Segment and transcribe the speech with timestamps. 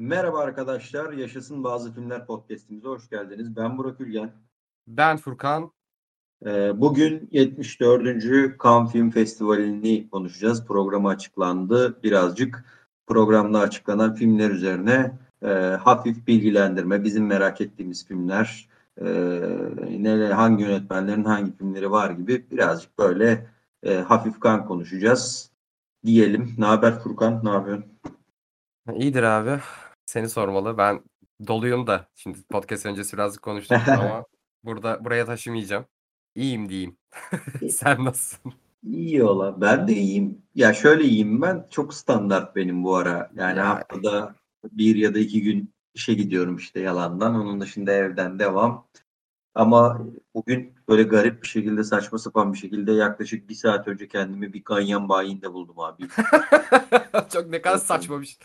[0.00, 3.56] Merhaba arkadaşlar, Yaşasın Bazı Filmler podcastimize hoş geldiniz.
[3.56, 4.30] Ben Burak Ülgen.
[4.86, 5.72] Ben Furkan.
[6.46, 8.22] Ee, Bugün 74.
[8.62, 10.66] Cannes Film Festivali'ni konuşacağız.
[10.66, 12.02] Programı açıklandı.
[12.02, 12.64] Birazcık
[13.06, 15.48] programda açıklanan filmler üzerine e,
[15.82, 18.68] hafif bilgilendirme, bizim merak ettiğimiz filmler,
[19.00, 23.46] e, hangi yönetmenlerin hangi filmleri var gibi birazcık böyle
[23.82, 25.50] e, hafif kan konuşacağız
[26.04, 26.54] diyelim.
[26.58, 27.40] Ne haber Furkan?
[27.44, 27.86] Ne yapıyorsun?
[28.94, 29.60] İyidir abi.
[30.10, 30.78] Seni sormalı.
[30.78, 31.02] Ben
[31.46, 32.08] doluyum da.
[32.14, 34.24] Şimdi podcast öncesi birazcık konuştuk ama
[34.64, 35.84] burada buraya taşımayacağım.
[36.34, 36.96] İyiyim diyeyim.
[37.70, 38.52] Sen nasılsın?
[38.82, 39.60] İyi ola.
[39.60, 40.42] Ben de iyiyim.
[40.54, 41.66] Ya şöyle iyiyim ben.
[41.70, 43.30] Çok standart benim bu ara.
[43.36, 43.68] Yani Ya.
[43.68, 44.34] haftada
[44.72, 47.34] bir ya da iki gün işe gidiyorum işte yalandan.
[47.34, 48.86] Onun dışında evden devam.
[49.54, 54.52] Ama bugün böyle garip bir şekilde saçma sapan bir şekilde yaklaşık bir saat önce kendimi
[54.52, 56.08] bir ganyan bayinde buldum abi.
[57.32, 58.38] Çok ne kadar saçma bir şey.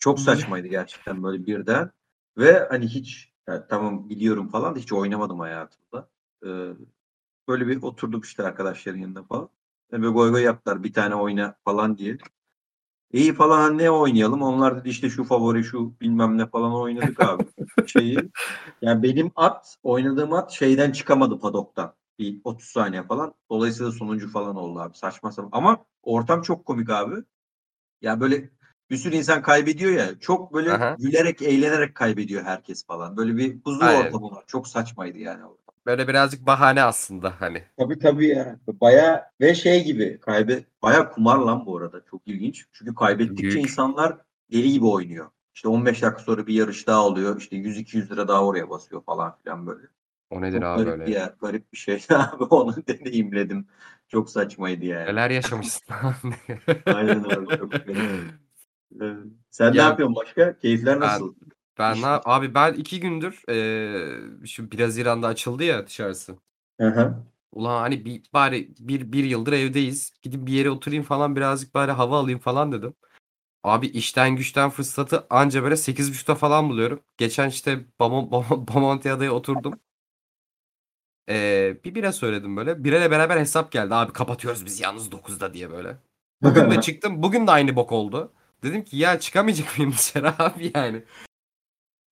[0.00, 1.90] Çok saçmaydı gerçekten böyle birden.
[2.38, 6.08] Ve hani hiç ya tamam biliyorum falan da hiç oynamadım hayatımda.
[6.44, 6.48] Ee,
[7.48, 9.48] böyle bir oturduk işte arkadaşların yanında falan.
[9.92, 12.18] Ve goy goy yaptılar bir tane oyna falan diye.
[13.12, 14.42] İyi falan ne oynayalım?
[14.42, 17.44] Onlar dedi işte şu favori şu bilmem ne falan oynadık abi.
[17.86, 18.18] Şeyi.
[18.82, 21.94] Yani benim at oynadığım at şeyden çıkamadı padoktan.
[22.18, 23.34] Bir 30 saniye falan.
[23.50, 24.96] Dolayısıyla sonuncu falan oldu abi.
[24.96, 25.58] Saçma sapan.
[25.58, 27.14] Ama ortam çok komik abi.
[28.02, 28.50] Ya böyle
[28.90, 30.18] bir sürü insan kaybediyor ya.
[30.20, 30.96] Çok böyle Aha.
[30.98, 33.16] gülerek, eğlenerek kaybediyor herkes falan.
[33.16, 34.06] Böyle bir huzur Aynen.
[34.06, 34.44] ortamı var.
[34.46, 35.42] Çok saçmaydı yani.
[35.86, 37.64] Böyle birazcık bahane aslında hani.
[37.78, 38.56] Tabii tabii ya.
[38.66, 42.04] Baya ve şey gibi kaybe baya kumar lan bu arada.
[42.10, 42.66] Çok ilginç.
[42.72, 43.62] Çünkü kaybettikçe Büyük.
[43.62, 44.16] insanlar
[44.52, 45.30] deli gibi oynuyor.
[45.54, 47.40] İşte 15 dakika sonra bir yarış daha oluyor.
[47.40, 49.86] İşte 100-200 lira daha oraya basıyor falan filan böyle.
[50.30, 51.12] O nedir Çok abi garip bir öyle?
[51.12, 51.34] yer.
[51.40, 52.04] Garip bir şey.
[52.10, 53.66] Abi onu deneyimledim.
[54.08, 55.06] Çok saçmaydı yani.
[55.06, 55.82] Neler yaşamışsın
[56.86, 57.58] Aynen abi.
[57.58, 57.72] Çok
[59.00, 59.16] Evet.
[59.50, 60.58] Sen ne Ya- yapıyorsun başka?
[60.58, 61.34] Keyifler Ben- nasıl?
[61.78, 66.36] Ben İş- ne yap- abi ben iki gündür eee, şu biraz İran'da açıldı ya dışarısı.
[66.80, 67.14] Hı hı.
[67.52, 70.12] Ulan hani bir, bari bir, bir yıldır evdeyiz.
[70.22, 72.94] Gidip bir yere oturayım falan birazcık bari hava alayım falan dedim.
[73.64, 77.00] Abi işten güçten fırsatı anca böyle 8.30'da falan buluyorum.
[77.16, 79.80] Geçen işte Bamon, Bamon, Bomontia'da oturdum.
[81.28, 82.84] Ee, bir bira söyledim böyle.
[82.84, 83.94] Birayla beraber hesap geldi.
[83.94, 85.96] Abi kapatıyoruz biz yalnız 9'da diye böyle.
[86.42, 87.22] Bugün de çıktım.
[87.22, 88.32] Bugün de aynı bok oldu.
[88.62, 91.02] Dedim ki ya çıkamayacak mıyım dışarı abi yani.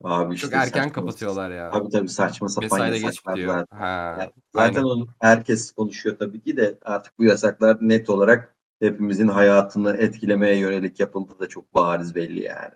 [0.05, 1.71] Abi Çok işte erken saçma- kapatıyorlar ya.
[1.71, 3.55] Tabii tabii saçma sapan Mesaide geç yasaklar bitiyor.
[3.55, 3.79] zaten.
[3.79, 4.17] Ha.
[4.21, 4.83] Ya, Zaten aynen.
[4.89, 11.01] onu herkes konuşuyor tabii ki de artık bu yasaklar net olarak hepimizin hayatını etkilemeye yönelik
[11.01, 12.75] yapıldığı da çok bariz belli yani.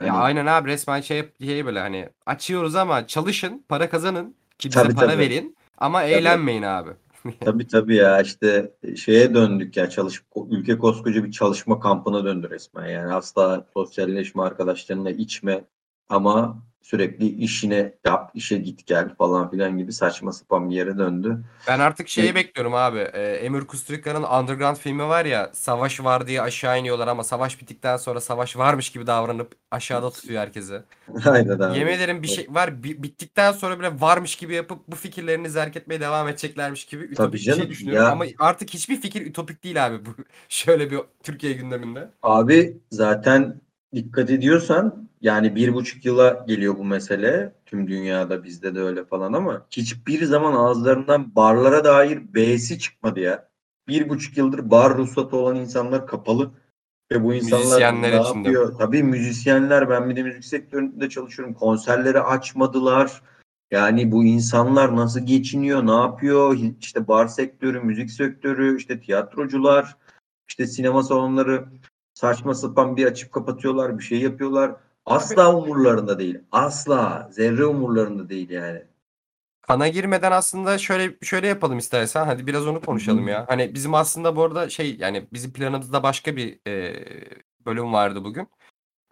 [0.00, 4.68] Ya Hani- aynen abi resmen şey, şey böyle hani açıyoruz ama çalışın, para kazanın ki
[4.68, 5.18] bize Tabii, para tabii.
[5.18, 6.90] verin ama eğlenmeyin abi.
[7.40, 12.86] Tabii tabii ya işte şeye döndük ya çalış ülke koskoca bir çalışma kampına döndü resmen.
[12.86, 15.64] Yani asla sosyalleşme arkadaşlarınla içme
[16.08, 21.38] ama sürekli işine yap işe git gel falan filan gibi saçma sapan bir yere döndü.
[21.68, 22.34] Ben artık şeyi Evet.
[22.34, 22.98] bekliyorum abi.
[22.98, 25.50] Ee, Emir Kusturica'nın Underground filmi var ya.
[25.52, 30.40] Savaş var diye aşağı iniyorlar ama savaş bittikten sonra savaş varmış gibi davranıp aşağıda tutuyor
[30.40, 30.82] herkesi.
[31.26, 31.78] Aynen abi.
[31.78, 32.82] Yemin ederim bir şey var.
[32.82, 37.32] bi- bittikten sonra bile varmış gibi yapıp bu fikirlerini zerk etmeye devam edeceklermiş gibi ütopik
[37.34, 38.02] bir canım, şey düşünüyorum.
[38.04, 38.10] ya.
[38.12, 40.06] Ama artık hiçbir fikir ütopik değil abi.
[40.06, 40.10] Bu
[40.48, 42.08] şöyle bir Türkiye gündeminde.
[42.22, 43.60] Abi zaten
[43.94, 47.52] dikkat ediyorsan yani bir buçuk yıla geliyor bu mesele.
[47.66, 53.48] Tüm dünyada bizde de öyle falan ama hiçbir zaman ağızlarından barlara dair B'si çıkmadı ya.
[53.88, 56.50] Bir buçuk yıldır bar ruhsatı olan insanlar kapalı.
[57.12, 58.48] Ve bu insanlar Müzisyenler ne için de.
[58.48, 58.78] yapıyor?
[58.78, 61.54] Tabii müzisyenler ben bir de müzik sektöründe çalışıyorum.
[61.54, 63.22] Konserleri açmadılar.
[63.70, 66.58] Yani bu insanlar nasıl geçiniyor, ne yapıyor?
[66.80, 69.96] İşte bar sektörü, müzik sektörü, işte tiyatrocular,
[70.48, 71.64] işte sinema salonları
[72.14, 74.76] saçma sapan bir açıp kapatıyorlar, bir şey yapıyorlar.
[75.06, 76.38] Asla umurlarında değil.
[76.52, 77.28] Asla.
[77.32, 78.82] Zerre umurlarında değil yani.
[79.62, 82.24] Kana girmeden aslında şöyle şöyle yapalım istersen.
[82.24, 83.44] Hadi biraz onu konuşalım ya.
[83.48, 87.04] Hani bizim aslında bu arada şey yani bizim planımızda başka bir e,
[87.66, 88.48] bölüm vardı bugün.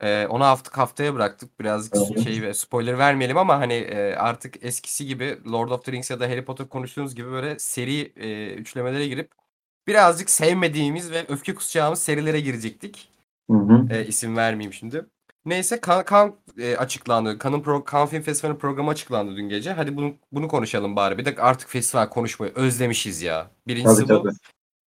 [0.00, 1.60] E, onu hafta haftaya bıraktık.
[1.60, 2.22] Birazcık hı.
[2.22, 6.20] şey ve spoiler vermeyelim ama hani e, artık eskisi gibi Lord of the Rings ya
[6.20, 9.41] da Harry Potter konuştuğumuz gibi böyle seri e, üçlemelere girip
[9.86, 13.08] birazcık sevmediğimiz ve öfke kusacağımız serilere girecektik.
[13.50, 13.86] Hı hı.
[13.90, 15.06] E, isim vermeyeyim şimdi.
[15.44, 17.38] Neyse kan, kan e, açıklandı.
[17.38, 19.72] Kanın pro, kan Film Festivali programı açıklandı dün gece.
[19.72, 21.18] Hadi bunu bunu konuşalım bari.
[21.18, 23.50] Bir de artık festival konuşmayı özlemişiz ya.
[23.66, 24.22] Birincisi Tabii bu.
[24.22, 24.36] tabii.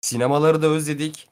[0.01, 1.29] Sinemaları da özledik.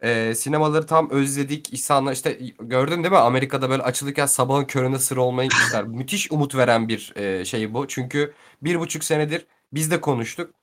[0.00, 1.72] E, sinemaları tam özledik.
[1.72, 3.18] İnsanlar işte gördün değil mi?
[3.18, 5.84] Amerika'da böyle açılırken sabahın köründe sıra olmaya gitmişler.
[5.86, 7.88] Müthiş umut veren bir e, şey bu.
[7.88, 10.54] Çünkü bir buçuk senedir biz de konuştuk.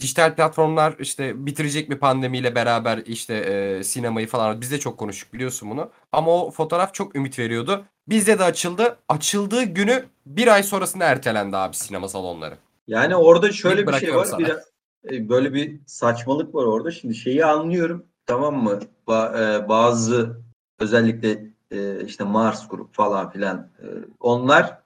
[0.00, 5.34] Dijital platformlar işte bitirecek mi pandemiyle beraber işte e, sinemayı falan biz de çok konuştuk
[5.34, 5.90] biliyorsun bunu.
[6.12, 7.84] Ama o fotoğraf çok ümit veriyordu.
[8.08, 8.96] Bizde de açıldı.
[9.08, 12.56] Açıldığı günü bir ay sonrasında ertelendi abi sinema salonları.
[12.86, 14.24] Yani orada şöyle bir şey var.
[14.24, 14.38] sana.
[14.38, 14.72] Biraz,
[15.10, 16.90] e, böyle bir saçmalık var orada.
[16.90, 18.06] Şimdi şeyi anlıyorum.
[18.26, 18.80] Tamam mı?
[19.08, 20.40] Ba- e, bazı
[20.78, 23.86] özellikle e, işte Mars grup falan filan e,
[24.20, 24.78] onlar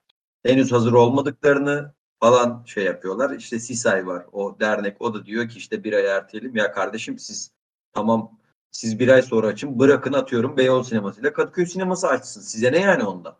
[0.46, 3.30] henüz hazır olmadıklarını falan şey yapıyorlar.
[3.36, 4.26] İşte Sisay var.
[4.32, 6.56] O dernek o da diyor ki işte bir ay erteleyelim.
[6.56, 7.50] Ya kardeşim siz
[7.92, 8.30] tamam
[8.70, 9.78] siz bir ay sonra açın.
[9.78, 12.40] Bırakın atıyorum Beyoğlu sineması ile Kadıköy sineması açsın.
[12.40, 13.36] Size ne yani ondan?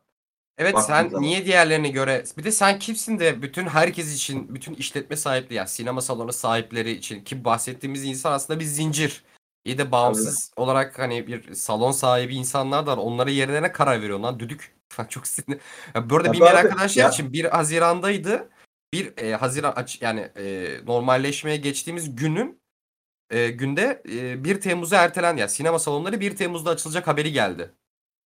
[0.58, 1.22] Evet Baktığın sen zaman.
[1.22, 5.68] niye diğerlerine göre bir de sen kimsin de bütün herkes için bütün işletme sahipleri yani
[5.68, 9.24] sinema salonu sahipleri için ki bahsettiğimiz insan aslında bir zincir.
[9.64, 12.96] İyi de bağımsız olarak hani bir salon sahibi insanlar da var.
[12.96, 14.76] Onlara yerine ne karar veriyor lan düdük.
[15.08, 15.60] Çok sinir.
[15.94, 18.48] Ya bu arada Tabii bilmeyen abi, arkadaşlar ya- için 1 Haziran'daydı.
[18.92, 22.60] 1 e, Haziran aç yani e, normalleşmeye geçtiğimiz günün
[23.30, 27.70] e, günde e, 1 Temmuz'a ertelen ya sinema salonları 1 Temmuz'da açılacak haberi geldi.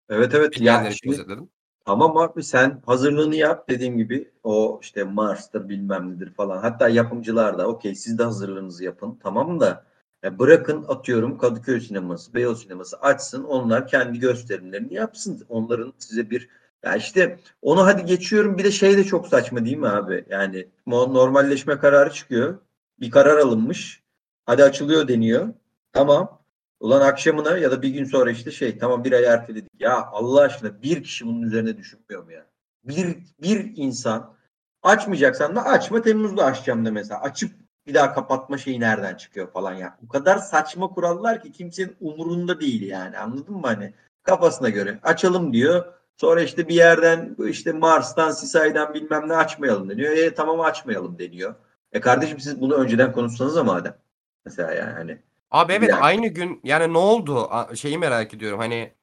[0.10, 0.56] Evet evet.
[0.56, 1.48] Bilmeyenler Ya için şimdi.
[1.86, 6.58] Tamam abi sen hazırlığını yap dediğim gibi o işte Mars'tır bilmem nedir falan.
[6.58, 9.86] Hatta yapımcılar da okey siz de hazırlığınızı yapın tamam da
[10.24, 15.46] ya bırakın atıyorum Kadıköy sineması, Beyoğlu sineması açsın onlar kendi gösterimlerini yapsın.
[15.50, 16.50] Onların size bir
[16.86, 20.26] ya işte onu hadi geçiyorum bir de şey de çok saçma değil mi abi?
[20.30, 22.60] Yani normalleşme kararı çıkıyor.
[23.00, 24.04] Bir karar alınmış.
[24.46, 25.54] Hadi açılıyor deniyor.
[25.94, 26.42] Tamam.
[26.80, 29.70] Ulan akşamına ya da bir gün sonra işte şey tamam bir ay erteledik.
[29.80, 32.46] Ya Allah aşkına bir kişi bunun üzerine düşünmüyor mu ya?
[32.84, 34.36] Bir, bir insan
[34.84, 37.22] açmayacaksan da açma Temmuz'da açacağım da mesela.
[37.22, 37.52] Açıp
[37.88, 39.98] bir daha kapatma şeyi nereden çıkıyor falan ya.
[40.02, 43.94] Bu kadar saçma kurallar ki kimsenin umurunda değil yani anladın mı hani?
[44.24, 45.86] Kafasına göre açalım diyor.
[46.18, 50.12] Sonra işte bir yerden işte Mars'tan, Sisay'dan bilmem ne açmayalım deniyor.
[50.18, 51.56] E tamam açmayalım deniyor.
[51.92, 53.98] E kardeşim siz bunu önceden konuşsanız madem.
[54.46, 55.18] Mesela yani hani.
[55.52, 56.02] Abi evet Yani.
[56.02, 57.50] aynı gün yani ne oldu?
[57.76, 58.60] Şeyi merak ediyorum.
[58.60, 58.94] Hani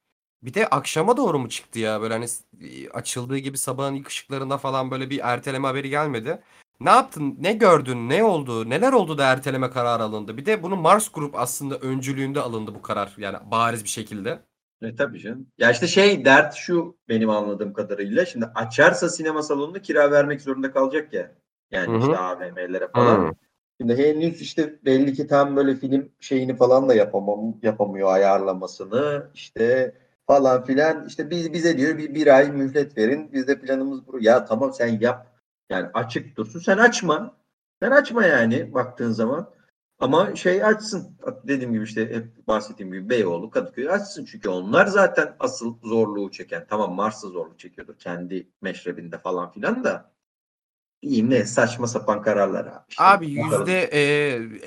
[0.43, 2.01] bir de akşama doğru mu çıktı ya?
[2.01, 2.43] Böyle hani s-
[2.93, 6.41] açıldığı gibi sabahın ilk ışıklarında falan böyle bir erteleme haberi gelmedi.
[6.79, 7.37] Ne yaptın?
[7.39, 8.09] Ne gördün?
[8.09, 8.69] Ne oldu?
[8.69, 10.37] Neler oldu da erteleme kararı alındı?
[10.37, 13.13] Bir de bunu Mars Grup aslında öncülüğünde alındı bu karar.
[13.17, 14.39] Yani bariz bir şekilde.
[14.83, 15.47] E tabii canım.
[15.57, 18.25] Ya işte şey dert şu benim anladığım kadarıyla.
[18.25, 21.31] Şimdi açarsa sinema salonunu kira vermek zorunda kalacak ya.
[21.71, 21.99] Yani Hı hı.
[21.99, 23.27] işte AVM'lere falan.
[23.27, 23.33] Hı.
[23.81, 29.95] Şimdi henüz işte belli ki tam böyle film şeyini falan da yapamam, yapamıyor ayarlamasını işte
[30.27, 31.07] falan filan.
[31.07, 33.29] İşte biz bize diyor bir, bir ay mühlet verin.
[33.33, 34.17] Biz de planımız bu.
[34.21, 35.27] Ya tamam sen yap.
[35.69, 36.59] Yani açık dursun.
[36.59, 37.37] Sen açma.
[37.81, 39.49] Sen açma yani baktığın zaman.
[40.03, 41.17] Ama şey açsın.
[41.43, 44.25] Dediğim gibi işte hep bahsettiğim gibi Beyoğlu, Kadıköy açsın.
[44.25, 46.65] Çünkü onlar zaten asıl zorluğu çeken.
[46.69, 50.13] Tamam Mars'ta zorluk çekiyordur kendi meşrebinde falan filan da.
[51.01, 52.83] İyi ne saçma sapan kararlar abi.
[52.89, 54.01] İşte Abi yüzde e,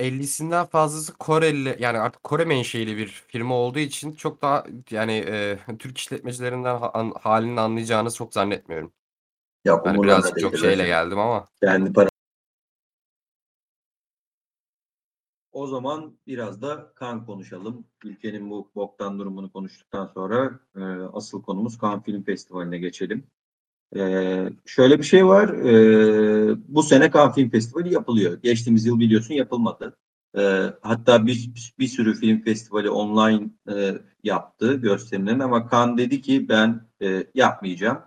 [0.09, 5.59] 50'sinden fazlası Koreli yani artık Kore menşeili bir firma olduğu için çok daha yani e,
[5.79, 8.93] Türk işletmecilerinden ha- halini anlayacağını çok zannetmiyorum.
[9.65, 10.87] Yok, Yani birazcık çok şeyle bence.
[10.87, 11.45] geldim ama.
[11.61, 12.09] Kendi para.
[15.57, 17.87] O zaman biraz da kan konuşalım.
[18.05, 20.81] Ülkenin bu boktan durumunu konuştuktan sonra e,
[21.13, 23.27] asıl konumuz Cannes Film Festivali'ne geçelim.
[23.97, 24.01] E,
[24.67, 25.49] şöyle bir şey var.
[25.49, 28.43] E, bu sene Cannes Film Festivali yapılıyor.
[28.43, 29.97] Geçtiğimiz yıl biliyorsun yapılmadı.
[30.39, 30.41] E,
[30.83, 36.89] hatta bir, bir sürü film festivali online e, yaptı gösterimlerini ama Cannes dedi ki ben
[37.03, 37.99] e, yapmayacağım.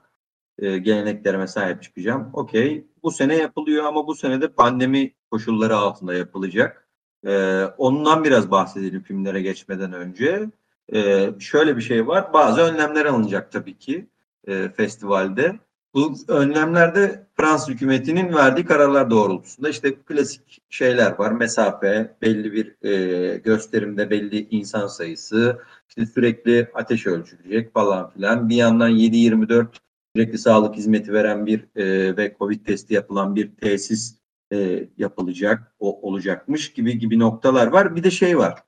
[0.59, 2.29] E, geleneklerime sahip çıkacağım.
[2.33, 2.87] Okey.
[3.03, 6.88] Bu sene yapılıyor ama bu sene de pandemi koşulları altında yapılacak.
[7.25, 10.49] Ee, ondan biraz bahsedelim filmlere geçmeden önce.
[10.93, 12.33] Ee, şöyle bir şey var.
[12.33, 14.07] Bazı önlemler alınacak tabii ki
[14.47, 15.59] e, festivalde.
[15.93, 21.31] Bu önlemlerde Fransız hükümetinin verdiği kararlar doğrultusunda işte klasik şeyler var.
[21.31, 25.59] Mesafe, belli bir e, gösterimde belli insan sayısı,
[25.89, 28.49] işte sürekli ateş ölçülecek falan filan.
[28.49, 29.67] Bir yandan 7-24
[30.15, 34.18] sürekli sağlık hizmeti veren bir e, ve Covid testi yapılan bir tesis
[34.53, 37.95] e, yapılacak, o olacakmış gibi gibi noktalar var.
[37.95, 38.63] Bir de şey var.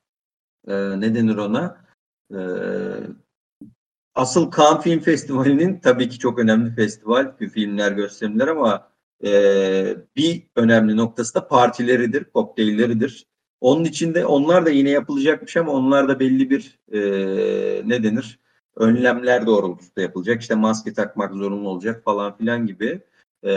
[0.68, 1.86] E, ne denir ona?
[2.34, 2.40] E,
[4.16, 8.92] asıl Cannes Film Festivali'nin tabii ki çok önemli festival, filmler, gösterimler ama
[9.24, 13.26] e, bir önemli noktası da partileridir, kokteylleridir.
[13.62, 17.00] Onun içinde onlar da yine yapılacakmış ama onlar da belli bir e,
[17.90, 18.40] ne denir?
[18.76, 20.42] Önlemler doğrultusunda yapılacak.
[20.42, 23.02] İşte maske takmak zorunlu olacak falan filan gibi.
[23.46, 23.52] E,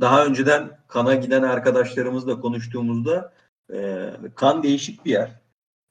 [0.00, 3.32] daha önceden kana giden arkadaşlarımızla konuştuğumuzda
[3.72, 5.40] e, kan değişik bir yer.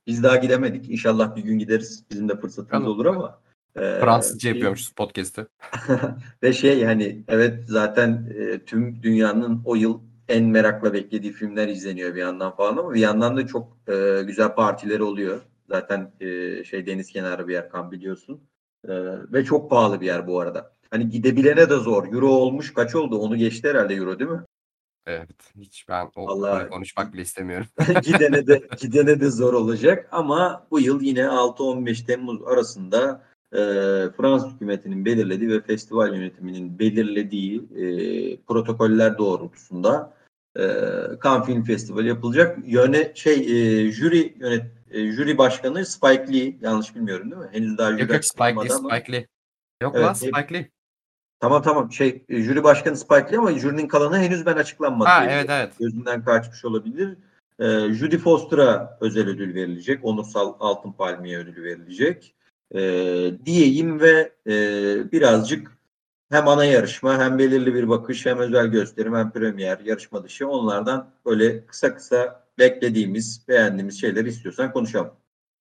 [0.07, 0.89] Biz daha gidemedik.
[0.89, 2.03] İnşallah bir gün gideriz.
[2.11, 3.41] Bizim de fırsatımız olur ama.
[3.75, 5.47] e, Fransızca şey- yapıyormuşuz podcast'ı.
[6.43, 12.15] Ve şey yani evet zaten e, tüm dünyanın o yıl en merakla beklediği filmler izleniyor
[12.15, 15.41] bir yandan falan ama bir yandan da çok e, güzel partileri oluyor.
[15.69, 18.41] Zaten e, şey deniz kenarı bir yer kan biliyorsun.
[18.87, 18.93] E,
[19.33, 20.73] ve çok pahalı bir yer bu arada.
[20.91, 22.13] Hani gidebilene de zor.
[22.13, 23.17] Euro olmuş kaç oldu?
[23.17, 24.41] Onu geçti herhalde Euro değil mi?
[25.05, 25.29] Evet.
[25.59, 27.67] Hiç ben o Vallahi- konuşmak bile istemiyorum.
[28.03, 33.57] gidene de gidene de zor olacak ama bu yıl yine 6-15 Temmuz arasında e,
[34.17, 37.83] Fransız hükümetinin belirlediği ve festival yönetiminin belirlediği e,
[38.41, 40.13] protokoller doğrultusunda
[40.59, 40.61] e,
[41.23, 42.57] Cannes Film Festivali yapılacak.
[42.65, 47.49] Yöne şey e, jüri yönet e, jüri başkanı Spike Lee yanlış bilmiyorum değil mi?
[47.51, 49.27] Henüz daha jüri Yok yok Spike Lee, ama- Spike Lee.
[49.81, 50.69] Yok Evet, lan Spike Lee.
[51.39, 55.09] Tamam tamam şey e, jüri başkanı Spike Lee ama jürinin kalanı henüz ben açıklanmadı.
[55.09, 55.73] Ha evet evet.
[55.79, 57.17] gözünden kaçmış olabilir.
[57.59, 60.05] Ee, Judy Foster'a özel ödül verilecek.
[60.05, 62.35] Onursal Altın Palmiye ödülü verilecek.
[62.75, 64.53] Ee, diyeyim ve e,
[65.11, 65.77] birazcık
[66.29, 71.11] hem ana yarışma hem belirli bir bakış hem özel gösterim hem premier yarışma dışı onlardan
[71.25, 75.11] böyle kısa kısa beklediğimiz beğendiğimiz şeyleri istiyorsan konuşalım.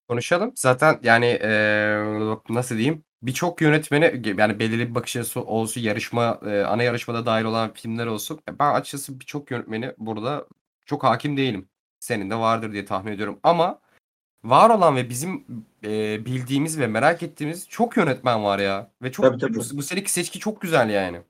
[0.09, 0.53] Konuşalım.
[0.55, 3.05] Zaten yani eee, nasıl diyeyim?
[3.23, 8.07] Birçok yönetmeni yani belirli bir bakış açısı olsun yarışma eee, ana yarışmada dahil olan filmler
[8.07, 8.41] olsun.
[8.61, 10.47] Ben açıkçası birçok yönetmeni burada
[10.87, 11.69] çok hakim değilim.
[12.01, 13.41] Senin de vardır diye tahmin ediyorum.
[13.43, 13.81] Ama
[14.45, 15.45] var olan ve bizim
[15.83, 18.91] eee, bildiğimiz ve merak ettiğimiz çok yönetmen var ya.
[19.03, 19.55] Ve çok Tabii, tabii.
[19.59, 21.21] bu, bu seneki seçki çok güzel yani.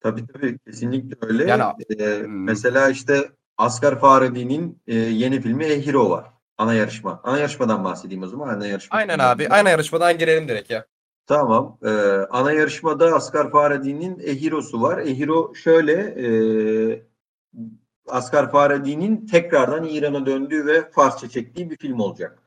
[0.00, 1.44] Tabii tabii kesinlikle öyle.
[1.50, 1.62] Yani,
[2.00, 6.24] Ee, mesela işte Asghar Farhadi'nin e, yeni filmi A Hero var.
[6.58, 7.20] Ana yarışma.
[7.24, 8.48] Ana yarışmadan bahsedeyim o zaman.
[8.48, 8.98] Ana yarışma.
[8.98, 9.48] Aynen abi.
[9.48, 10.86] Aynen yarışmadan girelim direkt ya.
[11.26, 11.78] Tamam.
[11.84, 11.88] Ee,
[12.30, 14.98] ana yarışmada Asghar Farhadi'nin A Hero'su var.
[14.98, 16.28] A Hero şöyle e,
[18.08, 22.38] Asghar Farhadi'nin tekrardan İran'a döndüğü ve Farsça çektiği bir film olacak.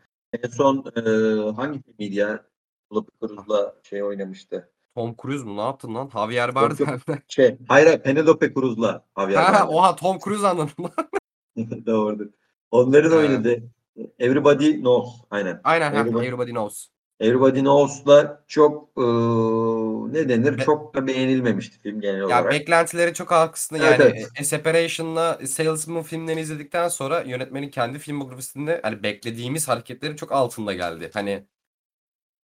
[0.43, 1.01] En son e,
[1.55, 2.45] hangi filmiydi ya?
[2.89, 4.69] Penelope Cruz'la şey oynamıştı.
[4.95, 5.57] Tom Cruise mu?
[5.57, 6.09] Ne yaptın lan?
[6.13, 6.99] Javier Yok, Bardem.
[7.27, 9.67] Şey, hayır hayır, Penelope Cruz'la Javier ha, Bardem.
[9.69, 10.91] oha Tom Cruise anladım lan.
[11.85, 12.27] Doğrudur.
[12.71, 13.63] Onların oynadı.
[14.19, 15.09] Everybody Knows.
[15.31, 15.61] Aynen.
[15.63, 16.87] Aynen Everybody- Everybody Knows.
[17.19, 19.01] Everybody Knows'la çok e,
[20.13, 20.57] ne denir?
[20.57, 22.51] Be- çok da beğenilmemişti film genel Ya olarak.
[22.51, 24.27] beklentileri çok aksine Evet, yani evet.
[24.41, 31.11] A Separation'la Salesman filmlerini izledikten sonra yönetmenin kendi filmografisinde hani beklediğimiz hareketlerin çok altında geldi.
[31.13, 31.45] Hani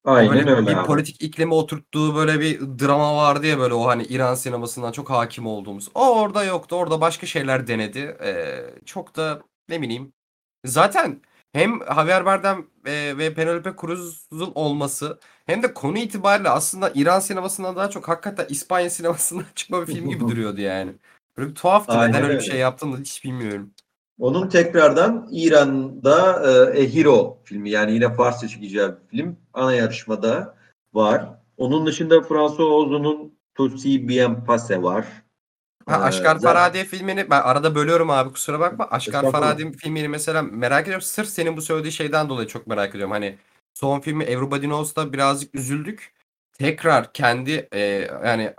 [0.05, 0.87] Aynen böyle öyle bir abi.
[0.87, 5.47] politik iklimi oturttuğu böyle bir drama vardı ya böyle o hani İran sinemasından çok hakim
[5.47, 5.89] olduğumuz.
[5.95, 6.77] O orada yoktu.
[6.77, 8.17] Orada başka şeyler denedi.
[8.25, 10.13] Ee, çok da ne bileyim.
[10.65, 11.21] Zaten
[11.57, 17.77] hem Javier Bardem e, ve Penelope Cruz'un olması hem de konu itibariyle aslında İran sinemasından
[17.77, 20.93] daha çok hakikaten İspanya sinemasından çıkma bir film gibi duruyordu yani.
[21.37, 21.93] Böyle bir tuhaftı.
[21.93, 23.71] Aynen Neden öyle bir şey yaptığını hiç bilmiyorum.
[24.21, 30.57] Onun tekrardan İran'da e, A Hero filmi yani yine Farsça çekeceği bir film ana yarışmada
[30.95, 31.29] var.
[31.57, 35.07] Onun dışında François Ozon'un Tutsi Bien Passe var.
[35.89, 38.89] Ha, Ee, Aşkar zaten- Farhadi filmini ben arada bölüyorum abi kusura bakma.
[38.91, 39.31] Aşkar.
[39.33, 41.03] Farhadi filmini mesela merak ediyorum.
[41.03, 43.11] Sırf senin bu söylediği şeyden dolayı çok merak ediyorum.
[43.11, 43.39] Hani
[43.75, 46.13] son filmi Everybody Knows'ta birazcık üzüldük.
[46.53, 47.81] Tekrar kendi e,
[48.25, 48.55] yani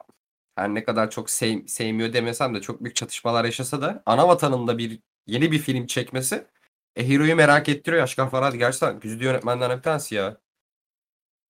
[0.55, 4.77] her ne kadar çok sev- sevmiyor demesem de çok büyük çatışmalar yaşasa da ana vatanında
[4.77, 6.46] bir yeni bir film çekmesi
[6.96, 8.03] e, Hero'yu merak ettiriyor.
[8.03, 10.38] Aşkar Farhadi gerçekten güçlü yönetmenlerden bir tanesi ya.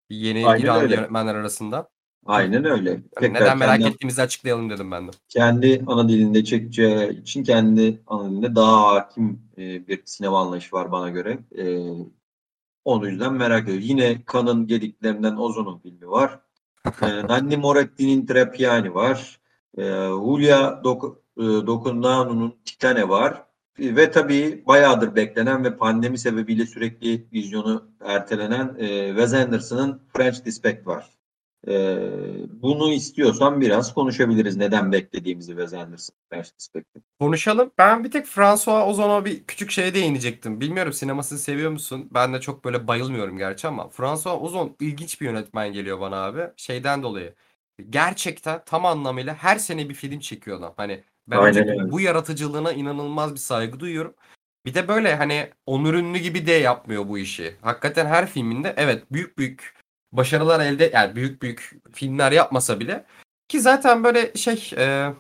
[0.09, 0.95] Yeni Aynen İranlı öyle.
[0.95, 1.89] yönetmenler arasında.
[2.27, 2.89] Aynen öyle.
[2.89, 5.11] Hani Tekrar neden merak kendi- ettiğimizi açıklayalım dedim ben de.
[5.29, 10.91] kendi ana dilinde çekeceği için kendi ana dilinde daha hakim e, bir sinema anlayışı var
[10.91, 11.39] bana göre.
[11.57, 11.63] E,
[12.85, 13.83] onu yüzden merak ediyorum.
[13.87, 16.39] Yine Kan'ın gediklerinden Ozon'un filmi var.
[17.01, 19.39] E, Nanni Moretti'nin Trapiani var.
[19.77, 23.43] E, Julia Dok e, Dokundanu'nun Titane var.
[23.79, 30.45] E, ve tabii bayağıdır beklenen ve pandemi sebebiyle sürekli vizyonu ertelenen e, Wes Anderson'ın French
[30.45, 31.16] Dispatch var.
[31.67, 31.97] Ee,
[32.49, 34.57] bunu istiyorsan biraz konuşabiliriz.
[34.57, 36.83] Neden beklediğimizi Wes Anderson Dispatch'te.
[37.19, 37.71] Konuşalım.
[37.77, 40.61] Ben bir tek François Ozon'a bir küçük şeye değinecektim.
[40.61, 42.09] Bilmiyorum sinemasını seviyor musun?
[42.13, 46.41] Ben de çok böyle bayılmıyorum gerçi ama François Ozon ilginç bir yönetmen geliyor bana abi.
[46.57, 47.33] Şeyden dolayı.
[47.89, 50.73] Gerçekten tam anlamıyla her sene bir film çekiyor adam.
[50.77, 54.13] Hani ben Aynen bu yaratıcılığına inanılmaz bir saygı duyuyorum.
[54.65, 57.55] Bir de böyle hani onur ünlü gibi de yapmıyor bu işi.
[57.61, 59.76] Hakikaten her filminde evet büyük büyük
[60.11, 63.05] başarılar elde yani büyük büyük filmler yapmasa bile
[63.47, 65.13] ki zaten böyle şey e,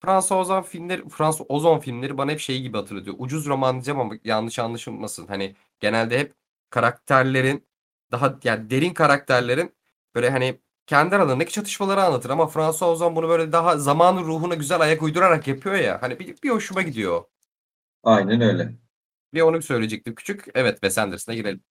[0.00, 3.16] François Ozon filmleri François Ozon filmleri bana hep şey gibi hatırlatıyor.
[3.18, 5.26] Ucuz roman diyeceğim ama yanlış anlaşılmasın.
[5.26, 6.34] Hani genelde hep
[6.70, 7.66] karakterlerin
[8.12, 9.74] daha yani derin karakterlerin
[10.14, 14.80] böyle hani kendi aralarındaki çatışmaları anlatır ama François Ozon bunu böyle daha zamanın ruhuna güzel
[14.80, 16.02] ayak uydurarak yapıyor ya.
[16.02, 17.24] Hani bir, bir hoşuma gidiyor.
[18.02, 18.72] Aynen öyle.
[19.34, 20.44] Bir onu söyleyecektim küçük.
[20.54, 21.62] Evet Wes Anderson'a girelim.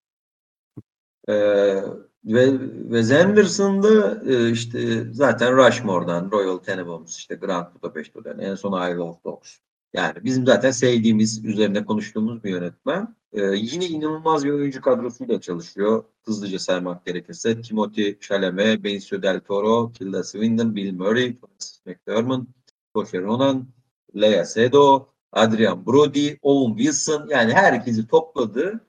[1.29, 1.83] Ee,
[2.25, 2.51] ve
[2.83, 9.01] Wes Anderson'da e, işte zaten Rushmore'dan, Royal Tenenbaums, işte Grand Budapest Hotel, en son Isle
[9.01, 9.57] of Dogs.
[9.93, 13.15] Yani bizim zaten sevdiğimiz, üzerine konuştuğumuz bir yönetmen.
[13.33, 16.03] Ee, yine inanılmaz bir oyuncu kadrosuyla çalışıyor.
[16.25, 22.47] Hızlıca saymak gerekirse Timothy Chalamet, Benicio Del Toro, Tilda Swinton, Bill Murray, Francis McDormand,
[22.93, 23.67] Saoirse Ronan,
[24.15, 28.79] Lea Seydoux, Adrian Brody, Owen Wilson yani herkesi topladı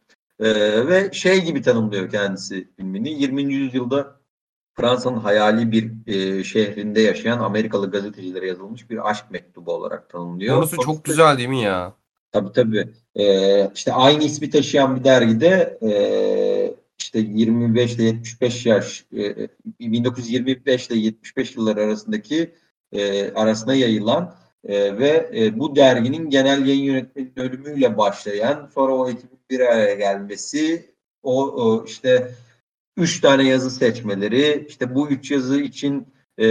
[0.41, 3.11] ee, ve şey gibi tanımlıyor kendisi filmini.
[3.23, 3.55] 20.
[3.55, 4.21] yüzyılda
[4.75, 10.57] Fransa'nın hayali bir e, şehrinde yaşayan Amerikalı gazetecilere yazılmış bir aşk mektubu olarak tanımlıyor.
[10.57, 11.95] Konusu çok Sonuçta- güzel değil mi ya?
[12.33, 12.89] Tabii tabii.
[13.15, 15.91] Ee, işte aynı ismi taşıyan bir dergide e,
[16.99, 19.49] işte 25 ile 75 yaş e,
[19.81, 22.55] 1925 ile 75 yıllar arasındaki
[22.93, 29.09] e, arasına yayılan e, ve e, bu derginin genel yayın yönetmeninin ölümüyle başlayan sonra o
[29.09, 30.91] ekibin bir araya gelmesi
[31.23, 32.35] o, o işte
[32.97, 36.07] üç tane yazı seçmeleri işte bu üç yazı için
[36.39, 36.47] e,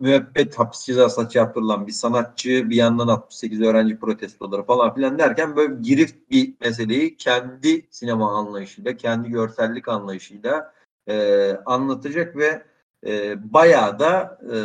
[0.00, 5.74] müebbet hapis cezasına çarptırılan bir sanatçı bir yandan 68 öğrenci protestoları falan filan derken böyle
[5.82, 10.74] girift bir meseleyi kendi sinema anlayışıyla kendi görsellik anlayışıyla
[11.08, 12.62] e, anlatacak ve
[13.06, 14.56] e, bayağı da e,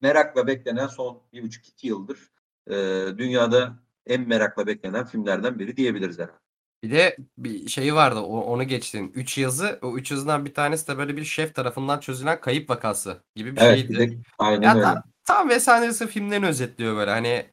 [0.00, 2.18] merakla beklenen son bir buçuk iki yıldır
[2.66, 2.74] e,
[3.18, 6.38] dünyada en merakla beklenen filmlerden biri diyebiliriz herhalde.
[6.82, 9.12] Bir de bir şey vardı o- onu geçtin.
[9.14, 13.22] Üç yazı o üç yazıdan bir tanesi de böyle bir şef tarafından çözülen kayıp vakası
[13.34, 13.92] gibi bir Evet şeydi.
[13.92, 14.82] bir de aynen Ya öyle.
[14.84, 17.46] tam, tam Wes Anderson filmlerini özetliyor böyle hani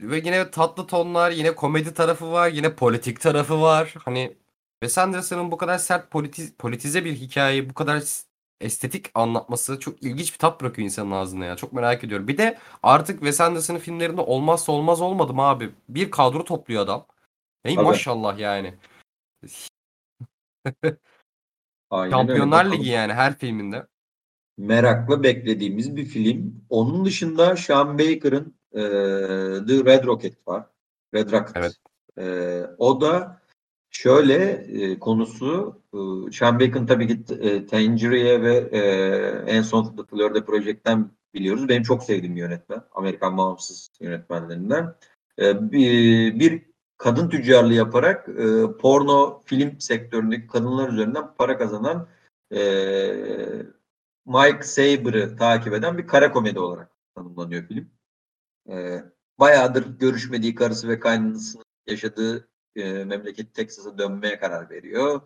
[0.00, 3.94] ve yine tatlı tonlar yine komedi tarafı var yine politik tarafı var.
[4.04, 4.36] Hani
[4.82, 8.02] Wes Anderson'ın bu kadar sert politi- politize bir hikayeyi bu kadar
[8.60, 11.56] estetik anlatması çok ilginç bir tat bırakıyor insanın ağzına ya.
[11.56, 12.28] Çok merak ediyorum.
[12.28, 15.70] Bir de artık Wes Anderson'ın filmlerinde olmazsa olmaz olmadım abi.
[15.88, 17.06] Bir kadro topluyor adam.
[17.64, 17.84] Ey Tabii.
[17.84, 18.74] maşallah yani.
[21.90, 22.10] Aynen.
[22.10, 22.72] Şampiyonlar.
[22.72, 23.86] Ligi yani her filminde.
[24.58, 26.64] merakla beklediğimiz bir film.
[26.70, 28.80] Onun dışında Sean Baker'ın e,
[29.66, 30.66] The Red Rocket var.
[31.14, 31.56] Red Rocket.
[31.56, 31.76] Evet.
[32.18, 33.40] E, o da
[33.90, 35.98] şöyle e, konusu e,
[36.32, 38.80] Sean Baker'ın tabii ki e, Tangerine ve e,
[39.56, 41.68] en son The Florida Project'ten biliyoruz.
[41.68, 42.82] Benim çok sevdiğim yönetmen.
[42.92, 44.94] Amerikan bağımsız yönetmenlerinden.
[45.38, 46.62] E, bir, bir
[46.96, 52.08] kadın tüccarlığı yaparak e, porno film sektöründeki kadınlar üzerinden para kazanan
[52.54, 52.60] e,
[54.26, 57.90] Mike Saber'ı takip eden bir kara komedi olarak tanımlanıyor film.
[58.68, 59.04] Ee,
[59.38, 62.47] bayağıdır görüşmediği karısı ve kaynanasının yaşadığı
[62.78, 65.20] e, memleket Texas'a dönmeye karar veriyor.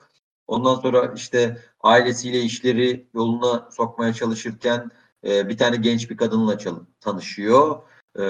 [0.47, 4.91] Ondan sonra işte ailesiyle işleri yoluna sokmaya çalışırken
[5.25, 6.59] e, bir tane genç bir kadınla
[7.01, 7.83] tanışıyor.
[8.19, 8.23] E,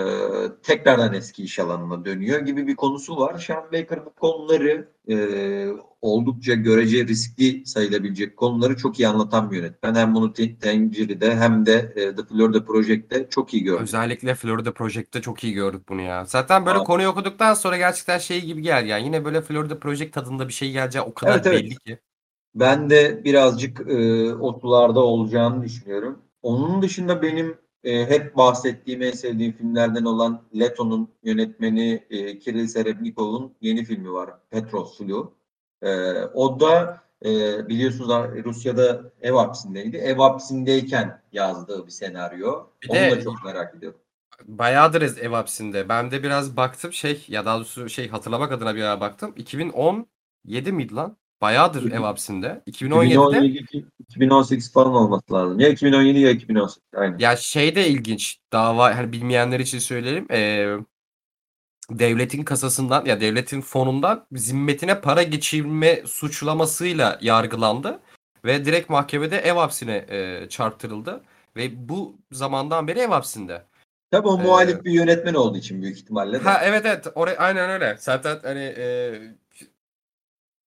[0.63, 3.39] tekrardan eski iş alanına dönüyor gibi bir konusu var.
[3.39, 5.69] Sean Baker bu konuları e,
[6.01, 9.95] oldukça görece riskli sayılabilecek konuları çok iyi anlatan bir yönetmen.
[9.95, 13.83] Hem bunu Te- Tangerie'de hem de e, The Florida Project'te çok iyi gördük.
[13.83, 16.25] Özellikle Florida Project'te çok iyi gördük bunu ya.
[16.25, 16.85] Zaten böyle Aa.
[16.85, 19.05] konuyu okuduktan sonra gerçekten şey gibi geldi yani.
[19.05, 21.63] Yine böyle Florida Project tadında bir şey geleceği o kadar Evet, evet.
[21.63, 21.99] belli ki.
[22.55, 26.23] Ben de birazcık e, o sularda olacağını düşünüyorum.
[26.43, 33.55] Onun dışında benim e, hep bahsettiğim, en sevdiğim filmlerden olan Leto'nun yönetmeni e, Kirill Serebnikov'un
[33.61, 34.31] yeni filmi var.
[34.51, 35.35] Petros Flu.
[35.83, 37.29] E, o da e,
[37.69, 38.09] biliyorsunuz
[38.45, 39.97] Rusya'da ev hapsindeydi.
[39.97, 42.67] Ev hapsindeyken yazdığı bir senaryo.
[42.83, 43.99] Bir Onu de- da çok merak ediyorum.
[44.45, 45.89] Bayağıdır ev hapsinde.
[45.89, 49.35] Ben de biraz baktım şey ya daha doğrusu şey hatırlamak adına bir ara baktım.
[49.37, 51.17] 2017 miydi lan?
[51.43, 52.63] Bayağıdır ev hapsinde.
[52.67, 55.61] 2017'de 2017, 2018 falan olması lazım.
[55.61, 56.83] Ya 2017 ya 2018.
[56.97, 57.19] Aynen.
[57.19, 58.39] ya şey de ilginç.
[58.53, 60.27] Dava hani bilmeyenler için söyleyelim.
[60.31, 60.77] Ee,
[61.91, 68.01] devletin kasasından ya devletin fonundan zimmetine para geçirme suçlamasıyla yargılandı
[68.45, 71.23] ve direkt mahkemede ev hapsine e, çarptırıldı
[71.57, 73.63] ve bu zamandan beri ev hapsinde.
[74.11, 76.45] Tabii o Ee, muhalif bir yönetmen olduğu için büyük ihtimalle de.
[76.45, 77.97] Ha evet evet oraya aynen öyle.
[77.99, 79.13] Zaten hani e,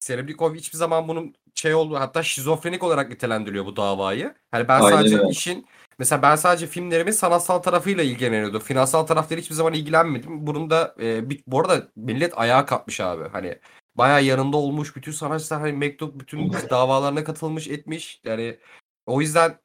[0.00, 4.34] Serebryakov hiçbir zaman bunun şey oldu hatta şizofrenik olarak nitelendiriliyor bu davayı.
[4.50, 5.28] Hani ben Aynen sadece öyle.
[5.28, 5.66] işin
[5.98, 8.60] mesela ben sadece filmlerimin sanatsal tarafıyla ilgileniyordum.
[8.60, 10.46] Finansal tarafları hiçbir zaman ilgilenmedim.
[10.46, 13.28] Bunun da e, bir, bu arada millet ayağa kalkmış abi.
[13.28, 13.58] Hani
[13.94, 18.20] bayağı yanında olmuş bütün sanatçılar hani mektup bütün davalarına katılmış etmiş.
[18.24, 18.58] Yani
[19.06, 19.58] o yüzden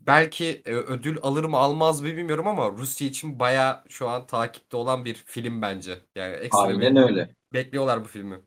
[0.00, 4.76] belki e, ödül alır mı almaz mı bilmiyorum ama Rusya için bayağı şu an takipte
[4.76, 5.98] olan bir film bence.
[6.14, 7.34] Yani ekstra Aynen öyle.
[7.52, 8.40] bekliyorlar bu filmi.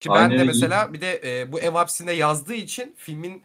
[0.00, 3.42] Ki Aynen ben de mesela bir de e, bu ev hapsinde yazdığı için filmin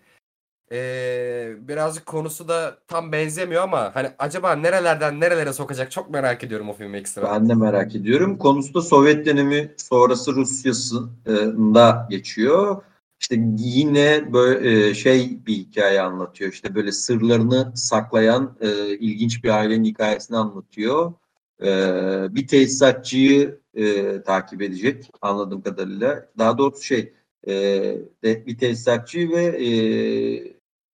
[0.71, 6.69] e, birazcık konusu da tam benzemiyor ama hani acaba nerelerden nerelere sokacak çok merak ediyorum
[6.69, 7.31] o filmi ekstra.
[7.31, 8.37] Ben de merak ediyorum.
[8.37, 12.81] Konusu da Sovyet dönemi sonrası Rusya'sında geçiyor.
[13.19, 16.51] İşte yine böyle e, şey bir hikaye anlatıyor.
[16.51, 21.13] İşte böyle sırlarını saklayan e, ilginç bir ailenin hikayesini anlatıyor.
[21.61, 26.29] Ee, bir tesisatçıyı e, takip edecek anladığım kadarıyla.
[26.37, 27.13] Daha doğrusu şey
[27.47, 29.69] e, bir tesisatçıyı ve e,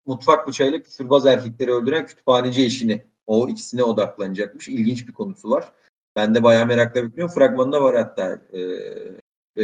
[0.07, 3.05] mutfak bıçağıyla küfürbaz erkekleri öldüren kütüphaneci eşini.
[3.27, 4.69] O ikisine odaklanacakmış.
[4.69, 5.73] İlginç bir konusu var.
[6.17, 7.35] Ben de bayağı merakla bekliyorum.
[7.35, 8.41] Fragmanında var hatta.
[8.53, 8.61] E,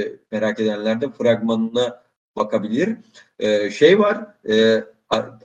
[0.00, 2.04] e, merak edenler de fragmanına
[2.36, 2.96] bakabilir.
[3.38, 4.26] E, şey var.
[4.48, 4.84] E,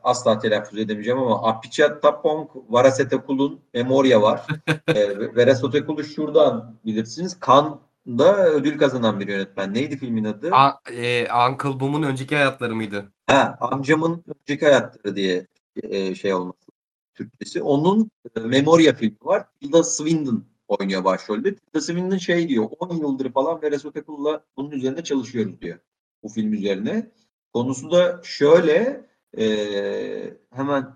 [0.04, 4.48] asla telaffuz edemeyeceğim ama Apicha Tapong Varasetekul'un Memoria var.
[4.88, 7.38] e, Varasetekulu şuradan bilirsiniz.
[7.48, 9.74] Cannes'da ödül kazanan bir yönetmen.
[9.74, 10.50] Neydi filmin adı?
[10.52, 13.12] A, e, Uncle Boom'un önceki hayatları mıydı?
[13.28, 15.48] Ha, amcamın önceki hayatları diye
[15.84, 16.70] e, şey olması.
[17.16, 17.62] Türkçesi.
[17.62, 19.46] Onun e, Memoria filmi var.
[19.62, 21.56] Tilda Swinton oynuyor başrolde.
[21.56, 25.80] Tilda Swinton şey diyor 10 yıldır falan Varasetekul'la bunun üzerinde çalışıyoruz diyor.
[26.24, 27.12] Bu film üzerine.
[27.54, 30.94] Konusu da şöyle ee, hemen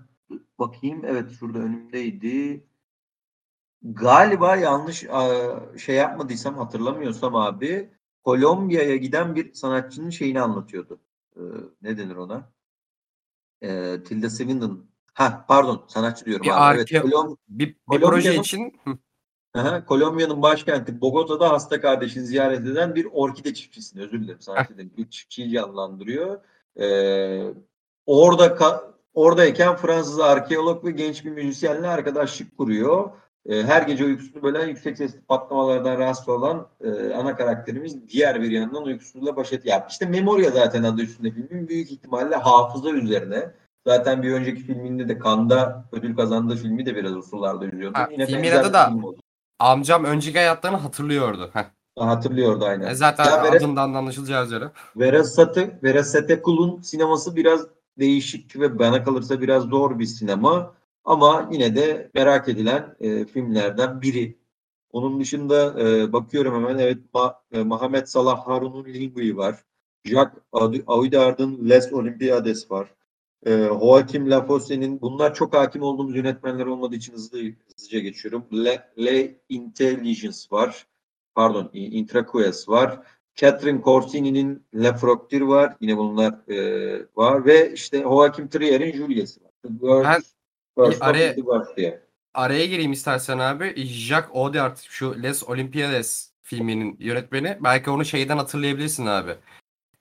[0.60, 1.02] bakayım.
[1.06, 2.68] Evet şurada önümdeydi.
[3.84, 5.06] Galiba yanlış
[5.78, 7.94] şey yapmadıysam hatırlamıyorsam abi
[8.24, 11.00] Kolombiya'ya giden bir sanatçının şeyini anlatıyordu.
[11.36, 11.42] Ee,
[11.82, 12.52] ne denir ona?
[13.62, 14.86] Ee, Tilda Swinton.
[15.14, 16.78] Ha pardon sanatçı diyorum bir abi.
[16.78, 18.80] Evet, Kolom bir, bir proje için
[19.88, 24.94] Kolombiya'nın başkenti Bogota'da hasta kardeşini ziyaret eden bir orkide çiftçisini özür dilerim sanatçı dedim.
[24.98, 26.44] Bir çiftçiyi canlandırıyor.
[26.80, 27.54] Ee,
[28.06, 33.10] Orada oradayken Fransız arkeolog ve genç bir müzisyenle arkadaşlık kuruyor.
[33.50, 38.52] E, her gece uykusunu bölen yüksek sesli patlamalardan rahatsız olan e, ana karakterimiz diğer bir
[38.52, 39.66] yandan uykusuzluğuyla baş et.
[39.66, 43.52] Ya işte Memoria zaten adı üstünde filmin büyük ihtimalle hafıza üzerine.
[43.88, 47.98] Zaten bir önceki filminde de Kanda ödül kazandığı filmi de biraz usullarda üzüyordu.
[47.98, 49.04] Ha, Yine filmin adı da film
[49.60, 51.50] amcam önceki hayatlarını hatırlıyordu.
[51.54, 51.64] Heh.
[52.00, 52.88] Hatırlıyordu aynen.
[52.88, 54.72] E zaten ya adından anlaşılacağı üzere.
[54.96, 57.68] Verasate, Verasate Kul'un sineması biraz
[58.00, 64.02] değişik ve bana kalırsa biraz zor bir sinema ama yine de merak edilen e, filmlerden
[64.02, 64.38] biri.
[64.92, 69.64] Onun dışında e, bakıyorum hemen evet Ma, e, Muhammed Salah Harun'un Lingui var.
[70.06, 70.44] Jacques
[70.88, 72.96] Audard'ın Les Olympiades var.
[73.46, 78.46] E, Joachim Lafosse'nin bunlar çok hakim olduğumuz yönetmenler olmadığı için hızlı hızlıca geçiyorum.
[78.54, 80.88] Le, Le Intelligence var.
[81.36, 83.08] Pardon, Intraquez var.
[83.36, 85.76] Catherine Corsini'nin Le Froctir var.
[85.82, 87.46] Yine bunlar e, var.
[87.46, 89.52] Ve işte Joachim Trier'in Juliet'si var.
[89.64, 90.06] World,
[90.78, 91.36] ben araya,
[92.34, 93.86] araya gireyim istersen abi.
[93.86, 97.58] Jacques Audiard şu Les Olympiades filminin yönetmeni.
[97.60, 99.32] Belki onu şeyden hatırlayabilirsin abi.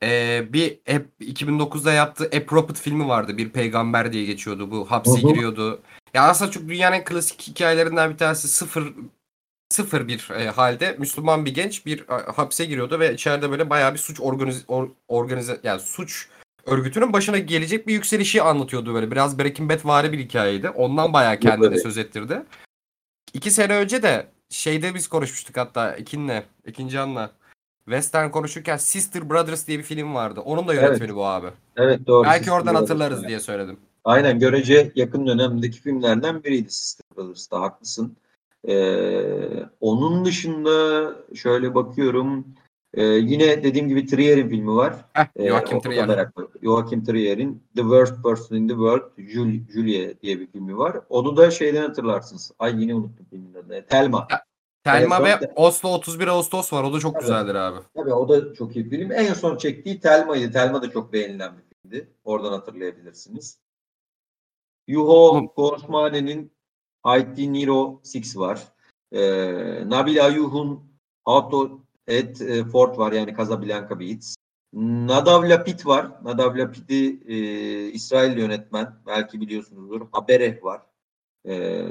[0.02, 3.38] Ee, bir hep 2009'da yaptığı A Prophet filmi vardı.
[3.38, 4.70] Bir peygamber diye geçiyordu.
[4.70, 5.82] Bu hapse giriyordu.
[6.14, 8.48] Ya aslında çok dünyanın en klasik hikayelerinden bir tanesi.
[8.48, 8.94] Sıfır
[9.72, 13.92] sıfır bir e, halde Müslüman bir genç bir e, hapse giriyordu ve içeride böyle bayağı
[13.92, 16.28] bir suç organize, or, organize yani suç
[16.66, 19.10] örgütünün başına gelecek bir yükselişi anlatıyordu böyle.
[19.10, 20.68] Biraz Breaking Bad vari bir hikayeydi.
[20.68, 22.42] Ondan bayağı kendine söz ettirdi.
[23.34, 27.30] İki sene önce de şeyde biz konuşmuştuk hatta ikinle, ikinci anla.
[27.84, 30.40] Western konuşurken Sister Brothers diye bir film vardı.
[30.40, 31.14] Onun da yönetmeni evet.
[31.14, 31.46] bu abi.
[31.76, 32.24] Evet doğru.
[32.24, 33.28] Belki Sister oradan Brothers hatırlarız yani.
[33.28, 33.76] diye söyledim.
[34.04, 38.16] Aynen görece yakın dönemdeki filmlerden biriydi Sister Brothers'ta haklısın.
[38.68, 42.46] Ee, onun dışında şöyle bakıyorum.
[42.94, 44.94] Ee, yine dediğim gibi Trier'in filmi var.
[45.12, 46.28] Heh, Joachim ee, Trier.
[46.62, 51.00] Joachim Trier'in The Worst Person in the World, Julie, Julie diye bir filmi var.
[51.08, 52.52] Onu da şeyden hatırlarsınız.
[52.58, 53.86] Ay yine unuttum filmin adını.
[53.86, 54.28] Telma.
[54.84, 55.52] Telma ve de...
[55.56, 56.82] Oslo 31 Ağustos var.
[56.82, 57.22] O da çok evet.
[57.22, 57.78] güzeldir abi.
[57.96, 59.12] Tabii o da çok iyi film.
[59.12, 60.52] En son çektiği Telma'ydı.
[60.52, 62.08] Telma da çok beğenilen bir filmdi.
[62.24, 63.58] Oradan hatırlayabilirsiniz.
[64.88, 66.51] Yuho Korsmane'nin
[67.06, 68.62] IT Niro 6 var.
[69.12, 70.80] Ee, Nabil Ayuh'un
[71.24, 74.36] Auto et e, Ford var yani Casablanca Beats.
[74.72, 76.24] Nadav Lapid var.
[76.24, 77.36] Nadav Lapid'i e,
[77.90, 78.94] İsrail yönetmen.
[79.06, 80.06] Belki biliyorsunuzdur.
[80.12, 80.82] Habereh var.
[81.48, 81.84] Ee,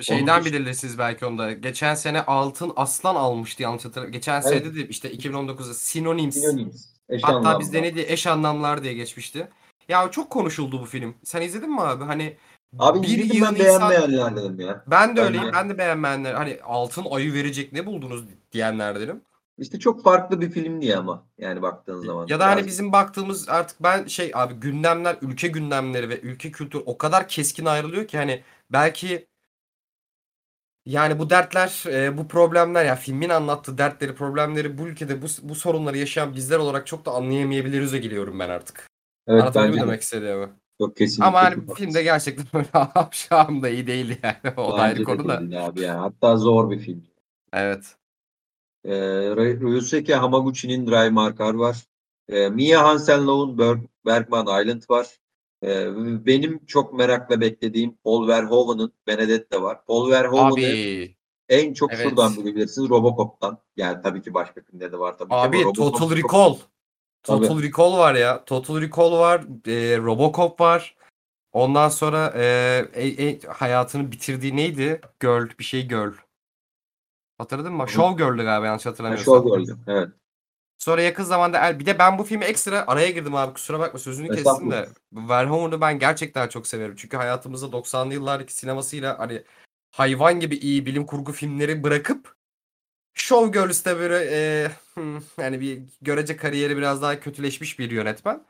[0.00, 0.52] Şeyden için...
[0.52, 1.52] bilirsiniz belki onda.
[1.52, 4.12] Geçen sene Altın Aslan almıştı yanlış hatırlamıyorum.
[4.12, 4.44] Geçen evet.
[4.44, 6.34] sene de işte 2019'da Synonyms.
[6.34, 6.86] Synonyms.
[7.08, 7.60] Eş Hatta anlamlar.
[7.60, 9.48] bizde ne diye eş anlamlar diye geçmişti.
[9.88, 11.14] Ya çok konuşuldu bu film.
[11.24, 12.04] Sen izledin mi abi?
[12.04, 12.36] Hani
[12.78, 14.84] Abi bir izledim ben beğenmeyenlerdenim ya.
[14.86, 15.50] Ben de öyleyim.
[15.52, 16.34] Ben de beğenmeyenler.
[16.34, 19.22] Hani altın ayı verecek ne buldunuz diyenlerdenim.
[19.58, 22.26] İşte çok farklı bir film diye ama yani baktığın zaman.
[22.26, 26.82] Ya da hani bizim baktığımız artık ben şey abi gündemler, ülke gündemleri ve ülke kültürü
[26.86, 29.26] o kadar keskin ayrılıyor ki hani belki
[30.86, 35.54] yani bu dertler, e, bu problemler ya filmin anlattığı dertleri, problemleri bu ülkede bu, bu
[35.54, 38.86] sorunları yaşayan bizler olarak çok da anlayamayabiliriz geliyorum ben artık.
[39.26, 40.48] Evet, Anlatabiliyor muyum demek istediğimi?
[40.80, 41.24] Çok kesinlikle.
[41.24, 44.54] Ama hani filmde gerçekten öyle akşam da iyi değil yani.
[44.56, 45.64] O ayrı konu da.
[45.64, 45.98] Abi yani.
[46.00, 47.04] Hatta zor bir film.
[47.52, 47.96] Evet.
[48.84, 48.90] Ee,
[49.36, 51.76] Ryuseki Hamaguchi'nin Drive Markar var.
[52.28, 55.06] Ee, Mia Hansen-Löw'ün Berg, Bergman Island var.
[55.64, 55.88] Ee,
[56.26, 59.84] benim çok merakla beklediğim Paul Verhoeven'ın Benedetta var.
[59.84, 61.08] Paul Verhoeven'ı
[61.48, 62.02] En çok Evet.
[62.02, 63.58] şuradan bilebilirsiniz Robocop'tan.
[63.76, 66.30] Yani tabii ki başka filmde de var tabii ki Abi ama Robocop Total çok-
[67.26, 67.38] Recall.
[67.38, 67.48] Tabii.
[67.48, 68.44] Total Recall var ya.
[68.44, 69.40] Total Recall var.
[69.66, 70.96] e, Robocop var.
[71.52, 72.42] Ondan sonra e,
[72.94, 75.00] e- e- hayatını bitirdiği neydi?
[75.20, 75.48] Girl.
[75.58, 76.12] Bir şey Girl.
[77.38, 77.88] Hatırladın mı?
[77.88, 79.34] Show Girl'dü galiba yanlış Ha, hatırlamıyorsam.
[79.34, 79.76] Showgirl'dü.
[79.86, 80.08] Evet.
[80.78, 83.98] Sonra yakın zamanda el- bir de ben bu filmi ekstra araya girdim abi kusura bakma
[83.98, 84.88] sözünü kestim de.
[85.12, 86.94] Verhoeven'ı ben gerçekten çok severim.
[86.96, 89.42] Çünkü hayatımızda 90'lı yıllardaki sinemasıyla hani
[89.92, 92.35] hayvan gibi iyi bilim kurgu filmleri bırakıp
[93.16, 98.42] Showgirls'te böyle e, hmm, yani bir görece kariyeri biraz daha kötüleşmiş bir yönetmen.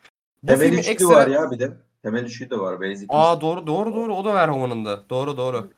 [0.42, 1.08] Bu Temel filmi üçlü ekstra...
[1.08, 1.72] var ya bir de.
[2.02, 2.80] Temel üçlü de var.
[2.80, 5.10] Basic Aa doğru doğru doğru o da Verhoeven'ın da.
[5.10, 5.70] Doğru doğru.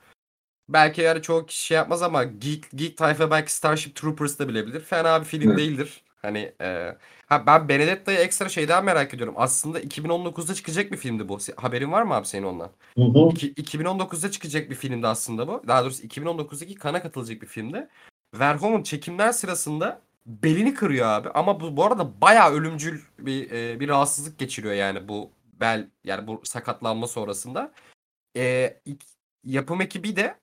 [0.69, 4.81] Belki yani çoğu kişi şey yapmaz ama Geek, Geek tayfa belki Starship Troopers da bilebilir.
[4.81, 5.59] Fena bir film Evet.
[5.59, 6.03] değildir.
[6.23, 6.97] Hani e,
[7.27, 9.35] ha ben Benedetta'yı ekstra şeyden merak ediyorum.
[9.39, 11.39] Aslında 2019'da çıkacak bir filmdi bu.
[11.57, 12.71] Haberin var mı abi senin ondan?
[12.95, 13.29] Hı hı.
[13.33, 15.63] İki- 2019'da çıkacak bir filmdi aslında bu.
[15.69, 17.89] Daha doğrusu 2019'daki kana katılacak bir filmdi.
[18.35, 21.29] Verhoeven çekimler sırasında belini kırıyor abi.
[21.29, 26.27] Ama bu bu arada bayağı ölümcül bir e, bir rahatsızlık geçiriyor yani bu bel yani
[26.27, 27.73] bu sakatlanma sonrasında.
[28.37, 29.05] E, ilk-
[29.45, 30.35] yapım ekibi de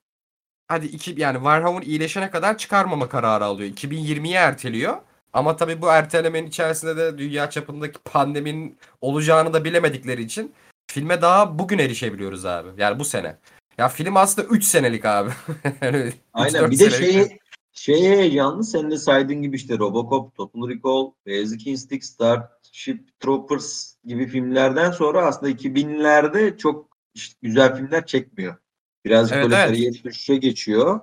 [0.68, 3.70] hadi iki yani Verhoeven iyileşene kadar çıkarmama kararı alıyor.
[3.70, 4.96] 2020'ye erteliyor.
[5.32, 10.54] Ama tabii bu ertelemenin içerisinde de dünya çapındaki pandeminin olacağını da bilemedikleri için
[10.90, 12.68] filme daha bugün erişebiliyoruz abi.
[12.82, 13.36] Yani bu sene.
[13.78, 15.30] Ya film aslında 3 senelik abi.
[15.82, 16.70] Yani Aynen.
[16.70, 17.45] Bir de senelik
[17.76, 18.64] şey heyecanlı.
[18.64, 25.26] Senin de saydığın gibi işte Robocop, Total Recall, Basic Instinct, Starship Troopers gibi filmlerden sonra
[25.26, 28.56] aslında 2000'lerde çok işte güzel filmler çekmiyor.
[29.04, 29.66] Birazcık Evet, böyle evet.
[29.68, 31.00] kariyer düşüşe geçiyor.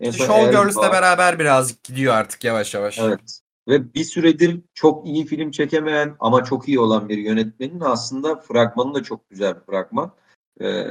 [0.00, 2.98] En son Showgirls'la Elba- beraber birazcık gidiyor artık yavaş yavaş.
[2.98, 3.40] Evet.
[3.68, 8.94] Ve bir süredir çok iyi film çekemeyen ama çok iyi olan bir yönetmenin aslında fragmanı
[8.94, 10.12] da çok güzel bir fragman.
[10.60, 10.82] Ee,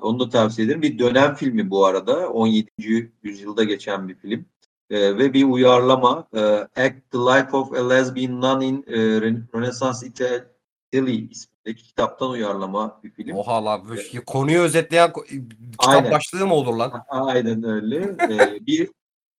[0.00, 0.82] onu da tavsiye ederim.
[0.82, 2.28] Bir dönem filmi bu arada.
[2.28, 3.12] 17.
[3.22, 4.44] yüzyılda geçen bir film.
[4.90, 6.28] Ee, ve bir uyarlama.
[6.34, 6.40] Ee,
[6.76, 13.00] Act the Life of a Lesbian Nun in e, Ren- Renaissance Italy ismindeki kitaptan uyarlama
[13.04, 13.36] bir film.
[13.36, 16.10] Oha lan bu şey- konuyu özetleyen kitap Aynen.
[16.10, 16.92] başlığı mı olur lan?
[17.08, 17.96] Aynen öyle.
[18.30, 18.90] Ee, bir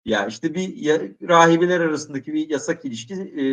[0.05, 3.43] ya işte bir ya, rahibeler arasındaki bir yasak ilişki e,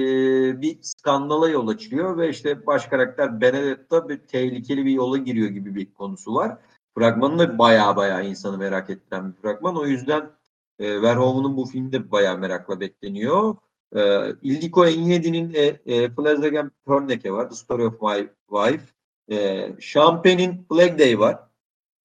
[0.63, 5.75] bir skandala yol açıyor ve işte baş karakter Benedetta bir tehlikeli bir yola giriyor gibi
[5.75, 6.57] bir konusu var.
[6.99, 9.77] Fragmanı da baya baya insanı merak ettiren bir fragman.
[9.77, 10.31] O yüzden
[10.79, 13.57] e, Verhoeven'ın bu filmi de baya merakla bekleniyor.
[13.97, 17.51] E, Ildiko Enyedi'nin e, e, Flanagan Perneke var.
[17.51, 18.85] The Story of My Wife.
[19.31, 21.39] E, Champagne'in Flag Day var.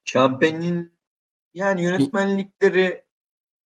[0.06, 0.94] Champagne'in
[1.54, 3.04] yani yönetmenlikleri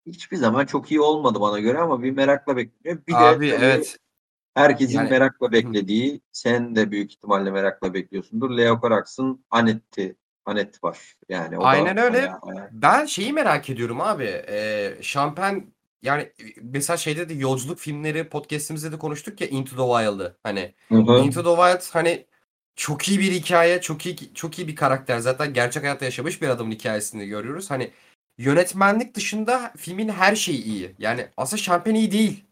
[0.05, 3.07] hiçbir zaman çok iyi olmadı bana göre ama bir merakla bekleniyor.
[3.07, 3.97] Bir Abi de evet.
[4.53, 8.57] herkesin Yani- merakla beklediği, sen de büyük ihtimalle merakla bekliyorsundur.
[8.57, 10.15] Leo Carax'ın Anetti,
[10.47, 11.15] Anet var.
[11.29, 12.17] Yani o da Aynen öyle.
[12.17, 14.43] bayağı- bayağı- Ben şeyi merak ediyorum abi.
[14.49, 15.65] Ee, Şampen
[16.01, 16.31] yani
[16.61, 20.37] mesela şeyde de yolculuk filmleri podcast'imizde de konuştuk ya Into the Wild'ı.
[20.43, 21.17] Hani Hı hı.
[21.19, 22.25] Into the Wild hani
[22.75, 25.19] çok iyi bir hikaye, çok iyi çok iyi bir karakter.
[25.19, 27.71] Zaten gerçek hayatta yaşamış bir adamın hikayesini görüyoruz.
[27.71, 27.91] Hani
[28.37, 30.95] yönetmenlik dışında filmin her şeyi iyi.
[30.99, 32.43] Yani aslında Şampen iyi değil.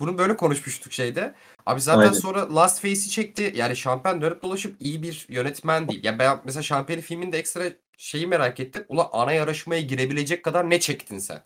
[0.00, 1.34] Bunu böyle konuşmuştuk şeyde.
[1.66, 2.12] Abi zaten Aynen.
[2.12, 3.52] sonra Last Face'i çekti.
[3.56, 6.04] Yani Şampen dönüp dolaşıp iyi bir yönetmen değil.
[6.04, 7.64] Ya ben mesela Şampen'in filminde ekstra
[7.96, 8.84] şeyi merak ettim.
[8.88, 11.42] Ulan ana yarışmaya girebilecek kadar ne çektin sen?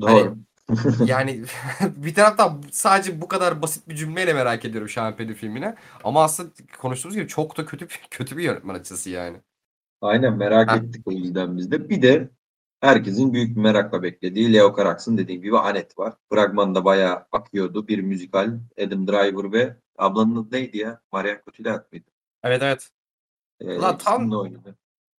[0.00, 0.36] Doğru.
[1.06, 1.44] Yani
[1.82, 5.74] bir taraftan sadece bu kadar basit bir cümleyle merak ediyorum Şampen'in filmine.
[6.04, 9.36] Ama aslında konuştuğumuz gibi çok da kötü bir, kötü bir yönetmen açısı yani.
[10.00, 10.76] Aynen merak Ha.
[10.76, 11.88] ettik o yüzden biz de.
[11.88, 12.30] Bir de
[12.80, 16.14] herkesin büyük bir merakla beklediği Leo Carax'ın dediğim gibi Anet var.
[16.32, 17.88] Fragmanda bayağı akıyordu.
[17.88, 18.58] Bir müzikal.
[18.86, 21.00] Adam Driver ve ablanın adı neydi ya?
[21.12, 22.06] Marion Cotillard mıydı?
[22.42, 22.90] Evet evet.
[23.60, 24.76] Ee, Ulan tam- oynadı.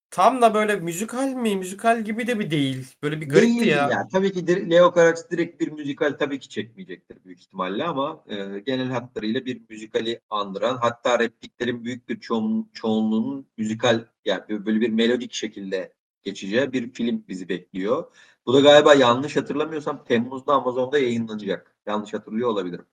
[0.10, 1.56] Tam da böyle müzikal mi?
[1.56, 2.88] Müzikal gibi de bir değil.
[3.04, 3.90] Böyle bir garipti Değil ya.
[3.92, 4.08] ya.
[4.12, 8.88] Tabii ki Leo Carax direkt bir müzikal tabii ki çekmeyecektir büyük ihtimalle ama e, genel
[8.88, 15.34] hatlarıyla bir müzikali andıran hatta repliklerin büyük bir çoğun, çoğunluğunun müzikal yani böyle bir melodik
[15.34, 15.94] şekilde
[16.24, 18.06] geçeceği bir film bizi bekliyor.
[18.46, 21.76] Bu da galiba yanlış hatırlamıyorsam Temmuz'da Amazon'da yayınlanacak.
[21.88, 22.86] Yanlış hatırlıyor olabilirim.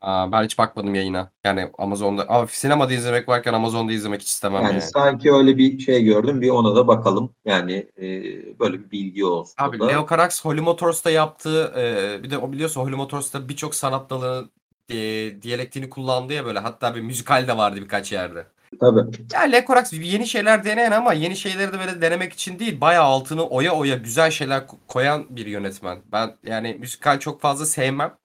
[0.00, 1.32] Aa, ben hiç bakmadım yayına.
[1.44, 2.28] Yani Amazon'da.
[2.28, 4.82] Ama sinemada izlemek varken Amazon'da izlemek hiç istemem Yani yani.
[4.82, 6.40] sanki öyle bir şey gördüm.
[6.40, 7.34] Bir ona da bakalım.
[7.44, 8.08] Yani e,
[8.58, 9.54] böyle bir bilgi olsun.
[9.58, 9.86] Abi da.
[9.86, 14.50] Leo Carax Holy Motors'ta yaptığı e, bir de o biliyorsun Holy Motors'ta birçok sanat dalının
[14.88, 14.96] e,
[15.42, 16.58] diyalektini kullandı ya böyle.
[16.58, 18.46] Hatta bir müzikal de vardı birkaç yerde.
[18.80, 19.10] Tabii.
[19.32, 22.80] Ya Leo Carax yeni şeyler deneyen ama yeni şeyleri de böyle denemek için değil.
[22.80, 26.02] Bayağı altını oya oya güzel şeyler ko- koyan bir yönetmen.
[26.12, 28.16] Ben yani müzikal çok fazla sevmem.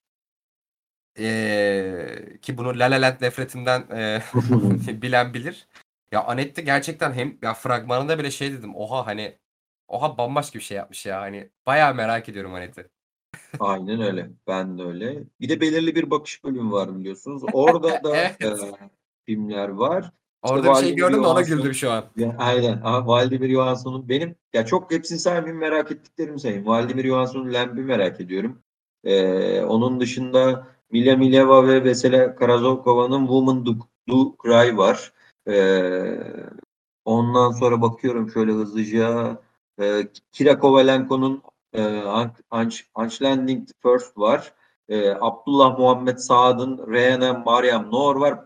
[1.19, 4.21] Ee, ki bunu La La Land nefretimden e,
[5.01, 5.67] bilen bilir.
[6.11, 8.75] Ya Anette gerçekten hem ya fragmanında bile şey dedim.
[8.75, 9.37] Oha hani
[9.87, 11.21] Oha bambaşka bir şey yapmış ya.
[11.21, 12.87] Hani bayağı merak ediyorum Anet'i.
[13.59, 14.29] Aynen öyle.
[14.47, 15.23] Ben de öyle.
[15.41, 17.43] Bir de belirli bir bakış bölümü var biliyorsunuz.
[17.53, 18.41] Orada da Evet.
[18.43, 18.55] e,
[19.25, 20.11] filmler var.
[20.41, 22.05] Orada bir şey gördüm de ona güldüm şu an.
[22.17, 22.81] Ya, aynen.
[22.83, 26.65] Aha, Valdemir Johansson'un benim ya çok hepsini saymayayım merak ettiklerimi sayayım.
[26.65, 28.61] Valdemir Johansson'un Lamb'i merak ediyorum.
[29.03, 33.71] Ee, onun dışında Mila Mileva ve Vesela Karazovkova'nın Woman Do,
[34.09, 35.13] Do Cry var.
[35.47, 36.17] Ee,
[37.05, 39.37] ondan sonra bakıyorum şöyle hızlıca.
[39.81, 41.41] Ee, Kira Kovalenko'nun
[41.73, 41.81] e,
[42.51, 44.53] Unch- Unchlanding First var.
[44.89, 48.39] Ee, Abdullah Muhammed Saad'ın Reyna Mariam Noor var.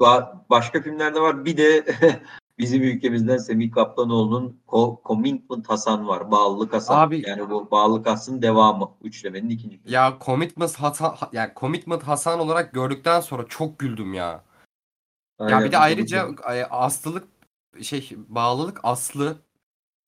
[0.00, 1.44] Ba- Başka filmlerde var.
[1.44, 1.84] Bir de
[2.58, 6.30] bizim ülkemizden Semih Kaplanoğlu'nun Co- Commitment Hasan var.
[6.30, 6.98] Bağlılık Hasan.
[7.00, 8.90] Abi- Yani bu Bağlılık Hasan'ın devamı.
[9.02, 9.94] Üçlemenin ikinci filmi.
[9.94, 14.24] Ya Commitment Hasan yani Commitment Hasan olarak gördükten sonra çok güldüm ya.
[15.40, 15.64] Ya Aynen.
[15.64, 16.28] bir de ayrıca
[16.70, 17.28] aslılık
[17.82, 19.36] şey bağlılık aslı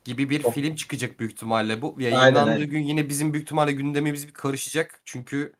[0.04, 0.54] gibi bir Of.
[0.54, 1.94] film çıkacak büyük ihtimalle bu.
[1.98, 2.70] Yayınlandığı aynen.
[2.70, 5.00] gün yine bizim büyük ihtimalle gündemimiz bir karışacak.
[5.04, 5.52] Çünkü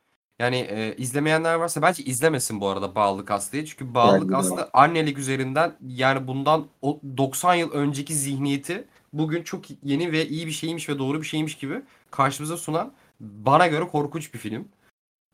[0.43, 3.65] yani e, izlemeyenler varsa bence izlemesin bu arada bağlılık aslı'yı.
[3.67, 4.37] Çünkü bağlılık de.
[4.37, 10.47] aslı annelik üzerinden yani bundan o 90 yıl önceki zihniyeti bugün çok yeni ve iyi
[10.47, 14.69] bir şeymiş ve doğru bir şeymiş gibi karşımıza sunan bana göre korkunç bir film.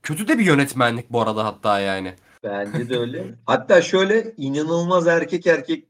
[0.03, 2.15] Kötü de bir yönetmenlik bu arada hatta yani.
[2.45, 3.35] Bence de öyle.
[3.47, 5.85] Hatta şöyle inanılmaz erkek erkek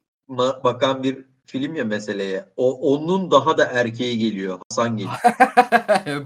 [0.64, 2.44] bakan bir film ya meseleye.
[2.56, 4.58] O onun daha da erkeği geliyor.
[4.70, 5.16] Hasan geliyor.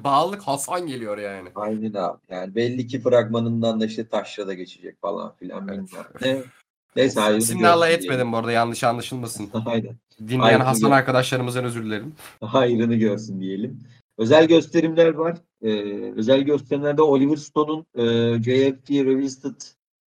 [0.04, 1.48] Bağlılık Hasan geliyor yani.
[1.54, 2.18] Aynen abi.
[2.30, 5.80] Yani belli ki fragmanından da işte taşrada geçecek falan filan Evet.
[6.20, 6.42] ne.
[6.96, 9.50] Neyse hayrını alay görsün etmedim bu arada yanlış anlaşılmasın.
[9.66, 9.96] Aynen.
[10.20, 12.14] Dinleyen Ayrıca- Hasan arkadaşlarımızdan özür dilerim.
[12.40, 13.80] Hayrını görsün diyelim.
[14.18, 15.36] Özel gösterimler var.
[15.62, 15.70] Ee,
[16.16, 18.02] özel gösterimlerde Oliver Stone'un e,
[18.42, 19.60] JFK Revisited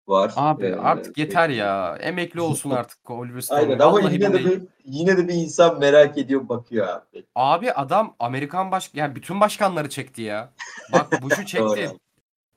[0.07, 0.33] var.
[0.35, 1.97] Abi Ee, artık yeter ya.
[2.01, 3.59] Emekli olsun artık Oliver Stone.
[3.59, 7.25] Aynen ama Vallahi yine de bir yine de bir insan merak ediyor bakıyor abi.
[7.35, 10.53] Abi adam Amerikan baş yani bütün başkanları çekti ya.
[10.93, 11.89] Bak Bush'u çekti.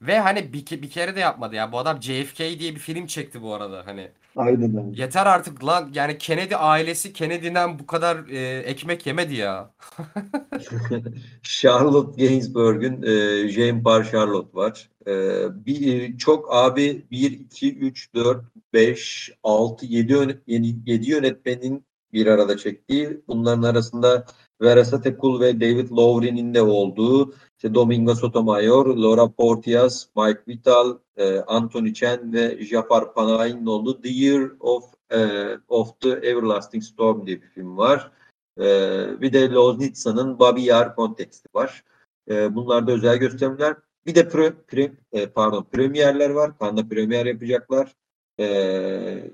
[0.02, 1.72] Ve hani bir, ke- bir kere de yapmadı ya.
[1.72, 4.10] Bu adam JFK diye bir film çekti bu arada hani.
[4.36, 5.00] Aynen öyle.
[5.02, 5.90] Yeter artık lan.
[5.94, 9.70] Yani Kennedy ailesi Kennedy'den bu kadar e, ekmek yemedi ya.
[11.42, 14.88] Charlotte Gainsbourg'un e, Jane Parr Charlotte var.
[15.06, 15.12] E,
[15.66, 23.20] bir, çok abi 1, 2, 3, 4, 5, 6, 7, 7 yönetmenin bir arada çektiği.
[23.28, 24.24] Bunların arasında
[24.62, 31.38] Vera Satekul ve David Lowery'nin de olduğu işte Domingo Sotomayor, Laura Portias, Mike Vital, e,
[31.38, 35.18] Anthony Chen ve Jafar Panahi'nin olduğu The Year of e,
[35.68, 38.12] of the Everlasting Storm diye bir film var.
[38.60, 41.84] Ee, bir de Loznitsa'nın Babi Yar konteksti var.
[42.30, 43.76] Ee, bunlar da özel gösterimler.
[44.06, 46.52] Bir de pre, pre- e, pardon premierler var.
[46.60, 47.94] Cannes'da premier yapacaklar.
[48.40, 49.30] Ee,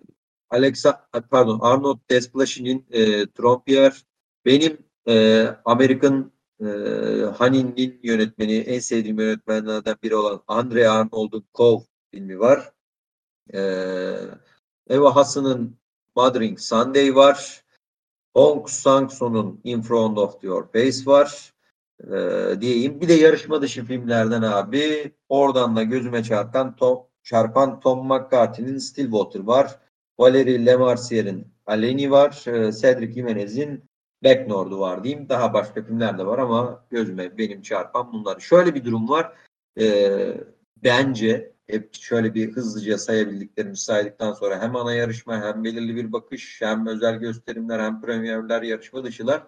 [0.54, 4.04] Alexa pardon Arnold Desplashy'nin e, Trompier
[4.44, 6.66] benim e, American e,
[7.38, 12.74] Honey'nin yönetmeni en sevdiğim yönetmenlerden biri olan Andre Arnold'un Cove filmi var.
[13.54, 14.16] Ee,
[14.88, 15.76] Eva Hassan'ın
[16.16, 17.64] Mothering Sunday var.
[18.34, 21.54] Hong Sang-soo'nun In Front of Your Face var.
[22.00, 23.00] Ee, diyeyim.
[23.00, 29.40] Bir de yarışma dışı filmlerden abi oradan da gözüme çarpan Tom, çarpan Tom McCarthy'nin Stillwater
[29.40, 29.80] var.
[30.18, 32.44] Valerie Lemercier'in Aleni var.
[32.46, 33.84] Ee, Cedric Jimenez'in
[34.24, 35.28] Back North'u var diyeyim.
[35.28, 38.40] Daha başka filmler de var ama gözüme benim çarpan bunlar.
[38.40, 39.32] Şöyle bir durum var.
[39.80, 40.36] Ee,
[40.76, 46.60] bence hep şöyle bir hızlıca sayabildiklerimizi saydıktan sonra hem ana yarışma hem belirli bir bakış
[46.62, 49.46] hem özel gösterimler hem premierler yarışma dışılar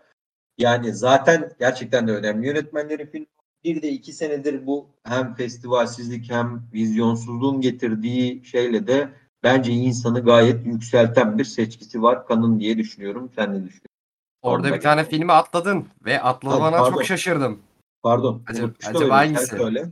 [0.58, 3.26] yani zaten gerçekten de önemli yönetmenlerin film
[3.64, 9.10] bir de iki senedir bu hem festivalsizlik hem vizyonsuzluğun getirdiği şeyle de
[9.46, 13.30] bence insanı gayet yükselten bir seçkisi var kanın diye düşünüyorum.
[13.36, 13.86] Sen ne düşünüyorsun?
[14.42, 16.92] Orada bir tane filmi atladın ve atlamana Pardon.
[16.92, 17.58] çok şaşırdım.
[18.02, 18.42] Pardon.
[18.46, 19.46] Acaba- acaba hangisi?
[19.46, 19.90] Söyle.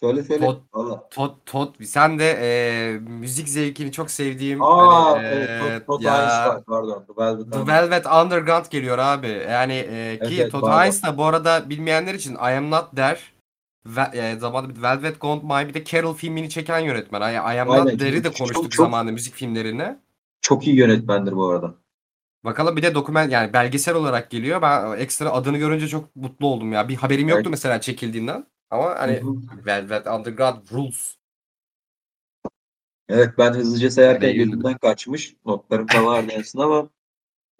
[0.00, 0.44] Söyle söyle.
[0.46, 1.10] Tot-.
[1.10, 6.02] Tot Tot sen de e, müzik zevkini çok sevdiğim Aa, hani, evet, e, Todd- Todd
[6.02, 6.62] ya.
[6.66, 7.04] Pardon.
[7.06, 7.68] The Velvet The Underground.
[7.68, 9.42] Velvet Underground geliyor abi.
[9.50, 10.70] Yani e, ki Evet, pardon.
[10.70, 13.18] Haynes da bu arada bilmeyenler için I Am Not There
[13.86, 17.20] ve, e, zamanında bir Velvet Gold Mine bir de Carol filmini çeken yönetmen.
[17.32, 19.96] I, I Am Not There'ı da konuştuk çok- çok- zamanında müzik filmlerini.
[20.40, 21.74] Çok iyi yönetmendir bu arada.
[22.44, 24.62] Bakalım bir de dokumen yani belgesel olarak geliyor.
[24.62, 26.88] Ben ekstra adını görünce çok mutlu oldum ya.
[26.88, 27.50] Bir haberim yoktu Evet.
[27.50, 28.46] mesela çekildiğinden.
[28.70, 29.22] Ama hani.
[29.66, 31.16] Velvet Underground rules.
[33.08, 34.44] Evet ben hızlıca sayarken Beğendim.
[34.44, 35.36] gözümden kaçmış.
[35.46, 36.88] Notlarım falan vardı aslında ama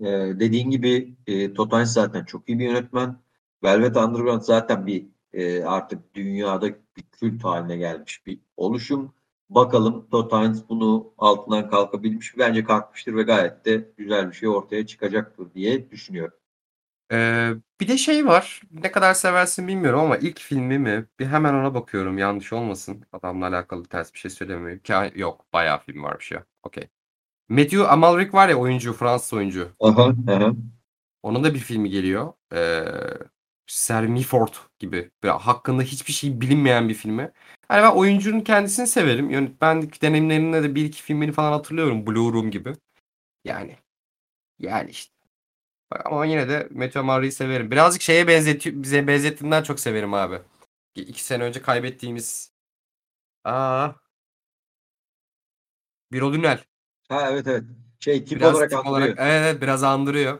[0.00, 0.04] e,
[0.40, 3.16] dediğin gibi e, Haynes zaten çok iyi bir yönetmen.
[3.64, 9.14] Velvet Underground zaten bir e, artık dünyada bir kült haline gelmiş bir oluşum.
[9.50, 12.34] Bakalım Todd Haynes bunu altından kalkabilmiş.
[12.34, 12.38] mi?
[12.38, 16.38] Bence kalkmıştır ve gayet de güzel bir şey ortaya çıkacaktır diye düşünüyorum.
[17.12, 21.06] Eee, bir de şey var, ne kadar seversin bilmiyorum ama ilk filmi mi?
[21.18, 23.04] Bir hemen ona bakıyorum yanlış olmasın.
[23.12, 24.82] Adamla alakalı ters bir şey söylemeyeyim.
[24.86, 26.44] Ka yok bayağı film varmış ya.
[26.62, 26.88] Okey.
[27.48, 29.68] Matthew Amalric var ya oyuncu, Fransız oyuncu.
[29.80, 30.52] Aha, aha.
[31.22, 32.32] Onun da bir filmi geliyor.
[32.52, 33.18] Eee
[33.66, 35.10] Sir Milford gibi.
[35.22, 37.32] Böyle hakkında hiçbir şey bilinmeyen bir filmi.
[37.68, 39.30] Hani ben oyuncunun kendisini severim.
[39.30, 42.06] Yönetmenlik deneyimlerinde de bir iki filmini falan hatırlıyorum.
[42.06, 42.72] Blue Room gibi.
[43.44, 43.76] Yani.
[44.58, 45.12] Yani işte.
[46.04, 47.70] Ama yine de Matthew Amalric'i severim.
[47.70, 50.38] Birazcık şeye benzetiyor, bize benzettiğinden çok severim abi.
[50.94, 52.52] İki sene önce kaybettiğimiz
[53.44, 53.92] Aa,
[56.12, 56.64] bir Dünel.
[57.08, 57.64] Ha evet evet.
[58.00, 58.98] Şey tip Biraz olarak tip andırıyor.
[58.98, 60.38] olarak evet, evet biraz andırıyor.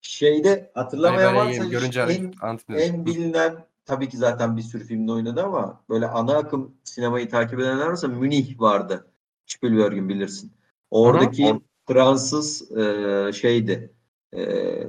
[0.00, 2.32] Şeyde Hani hatırlamayan böyle varsa görünce en,
[2.74, 7.60] en bilinen tabii ki zaten bir sürü filmde oynadı ama böyle ana akım sinemayı takip
[7.60, 9.06] edenler varsa Münih vardı.
[9.46, 10.52] Spielberg'in bilirsin.
[10.90, 13.94] Oradaki Or- Fransız e, şeydi.
[14.32, 14.42] E,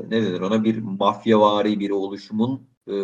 [0.10, 2.95] ne denir ona bir mafyavari bir oluşumun e,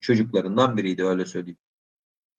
[0.00, 1.58] çocuklarından biriydi öyle söyleyeyim.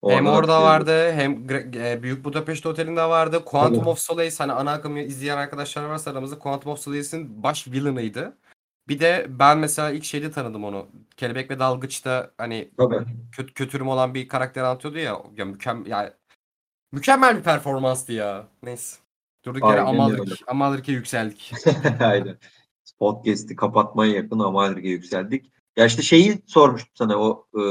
[0.08, 3.46] Hem Oradan orada vardı hem e, Büyük Budapest Oteli'nde vardı.
[3.46, 3.90] Quantum Tabii.
[3.90, 8.38] of Solace hani ana akımı izleyen arkadaşlar varsa aramızda Quantum of Solace'in baş villainıydı.
[8.88, 10.88] Bir de ben mesela ilk şeyde tanıdım onu.
[11.18, 13.06] Kelebek ve Dalgıç'ta hani Tabii.
[13.32, 15.22] kötü kötürüm olan bir karakter anlatıyordu ya.
[15.38, 16.14] Ya mükemmel ya
[16.92, 18.48] mükemmel bir performanstı ya.
[18.64, 18.98] Neyse.
[19.46, 20.02] Durduk yere Aynen öyle.
[20.02, 21.54] Amalrik, Amalrik'e yükseldik.
[22.00, 22.38] Aynen.
[23.00, 25.52] Podcast'i kapatmaya yakın Amalrik'e yükseldik.
[25.78, 27.62] Ya işte şeyi sormuştum sana o e,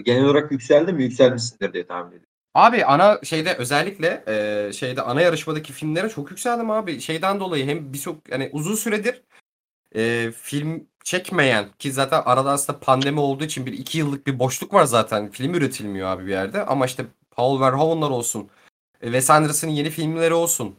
[0.00, 1.02] genel olarak yükseldi mi?
[1.02, 2.28] Yükselmişsindir diye tahmin ediyorum.
[2.54, 7.00] Abi ana şeyde özellikle e, şeyde ana yarışmadaki filmlere çok yükseldim abi.
[7.00, 9.22] Şeyden dolayı hem birçok hani uzun süredir
[9.96, 14.74] e, film çekmeyen ki zaten arada aslında pandemi olduğu için bir iki yıllık bir boşluk
[14.74, 15.30] var zaten.
[15.30, 16.64] Film üretilmiyor abi bir yerde.
[16.66, 18.48] Ama işte Paul Verhoeven'lar olsun.
[19.00, 20.74] e, Wes Anderson'ın yeni filmleri olsun.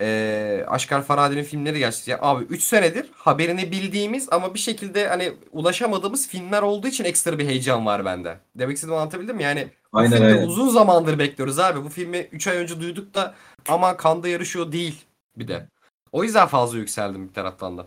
[0.00, 2.12] E, Aşkar Farhadi'nin filmleri gerçekten.
[2.12, 7.38] Ya abi 3 senedir haberini bildiğimiz ama bir şekilde hani ulaşamadığımız filmler olduğu için ekstra
[7.38, 8.38] bir heyecan var bende.
[8.58, 9.42] Demek istediğimi anlatabildim mi?
[9.42, 10.46] Yani bu Aynen filmi aynen.
[10.46, 11.84] uzun zamandır bekliyoruz abi.
[11.84, 13.34] Bu filmi 3 ay önce duyduk da
[13.68, 15.04] ama kanda yarışıyor değil
[15.38, 15.68] bir de.
[16.12, 17.86] O yüzden fazla yükseldim bir taraftan da.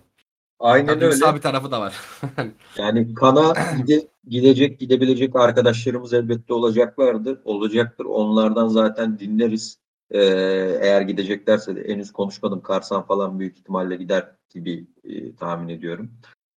[0.63, 1.35] Aynen Tabii öyle.
[1.35, 1.95] bir tarafı da var.
[2.77, 3.53] Yani kana
[3.87, 7.39] gide, gidecek gidebilecek arkadaşlarımız elbette olacaklardır.
[7.45, 8.05] Olacaktır.
[8.05, 9.79] Onlardan zaten dinleriz.
[10.11, 10.19] Ee,
[10.81, 12.61] eğer gideceklerse de henüz konuşmadım.
[12.61, 16.11] Karsan falan büyük ihtimalle gider gibi e, tahmin ediyorum.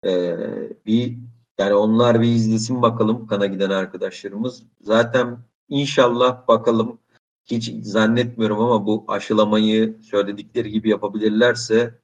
[0.05, 0.37] Ee,
[0.85, 1.17] bir
[1.59, 4.63] yani onlar bir izlesin bakalım kana giden arkadaşlarımız.
[4.81, 5.37] Zaten
[5.69, 6.99] inşallah bakalım
[7.45, 11.99] hiç zannetmiyorum ama bu aşılamayı söyledikleri gibi yapabilirlerse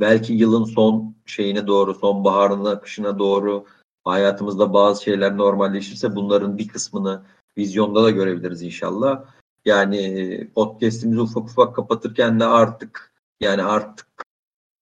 [0.00, 3.64] belki yılın son şeyine doğru, sonbaharına, kışına doğru
[4.04, 7.22] hayatımızda bazı şeyler normalleşirse bunların bir kısmını
[7.58, 9.24] vizyonda da görebiliriz inşallah.
[9.64, 14.06] Yani podcast'imizi ufak ufak kapatırken de artık yani artık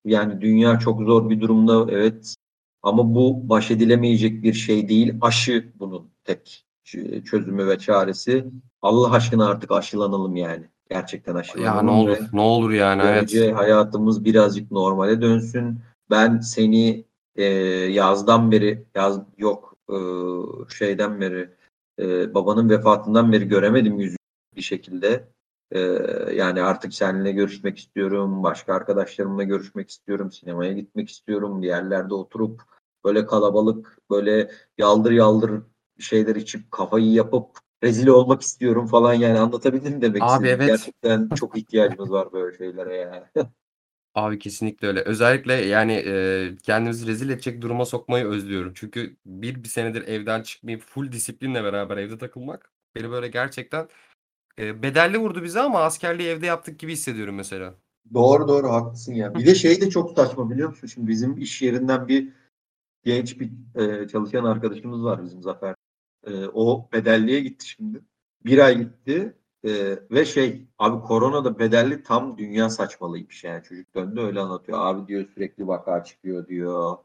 [0.04, 2.34] yani dünya çok zor bir durumda evet
[2.82, 5.14] ama bu baş edilemeyecek bir şey değil.
[5.20, 6.66] Aşı bunun tek
[7.24, 8.46] çözümü ve çaresi.
[8.82, 10.68] Allah aşkına artık aşılanalım yani.
[10.90, 13.56] Gerçekten ya aşılanalım ne olur, ne olur yani Böylece evet.
[13.56, 15.78] hayatımız birazcık normale dönsün.
[16.10, 17.04] Ben seni
[17.36, 19.96] e, yazdan beri, yaz yok e,
[20.78, 21.50] şeyden beri,
[21.98, 24.16] e, babanın vefatından beri göremedim yüzünü
[24.56, 25.28] bir şekilde.
[25.72, 25.80] E,
[26.34, 32.62] yani artık seninle görüşmek istiyorum, başka arkadaşlarımla görüşmek istiyorum, sinemaya gitmek istiyorum, bir yerlerde oturup
[33.04, 35.62] böyle kalabalık, böyle yaldır yaldır
[35.98, 40.56] şeyler içip kafayı yapıp rezil olmak istiyorum falan yani anlatabildim mi demek Abi istedim.
[40.56, 40.68] evet.
[40.68, 43.30] Gerçekten çok ihtiyacımız var böyle şeylere ya.
[44.14, 45.00] Abi kesinlikle öyle.
[45.00, 48.72] Özellikle yani e, kendimizi rezil edecek duruma sokmayı özlüyorum.
[48.74, 53.88] Çünkü bir, bir senedir evden çıkmayıp full disiplinle beraber evde takılmak beni böyle gerçekten
[54.58, 57.74] e, bedelli vurdu bize ama askerliği evde yaptık gibi hissediyorum mesela.
[58.14, 59.34] Doğru doğru haklısın ya.
[59.34, 60.86] Bir de şey de çok saçma biliyor musun?
[60.86, 62.28] Şimdi bizim iş yerinden bir
[63.04, 65.74] genç bir e, çalışan arkadaşımız var bizim Zafer.
[66.26, 68.00] E, o bedelliye gitti şimdi.
[68.44, 74.20] Bir ay gitti e, ve şey abi koronada bedelli tam dünya saçmalıymış yani çocuk döndü
[74.20, 74.78] öyle anlatıyor.
[74.80, 76.96] Abi diyor sürekli vaka çıkıyor diyor.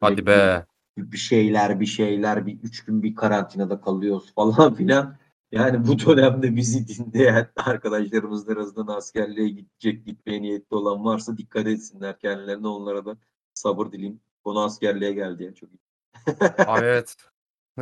[0.00, 0.66] Hadi be.
[0.98, 5.16] bir şeyler bir şeyler bir üç gün bir karantinada kalıyoruz falan filan.
[5.52, 12.18] Yani bu dönemde bizi dinleyen arkadaşlarımız arasından askerliğe gidecek gitmeye niyetli olan varsa dikkat etsinler
[12.18, 13.16] kendilerine onlara da
[13.54, 14.20] sabır dileyim.
[14.44, 15.78] Konu askerliğe geldi ya çok iyi.
[16.66, 17.16] Abi evet.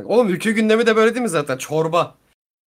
[0.04, 1.56] Oğlum ülke gündemi de böyle değil mi zaten?
[1.56, 2.14] Çorba.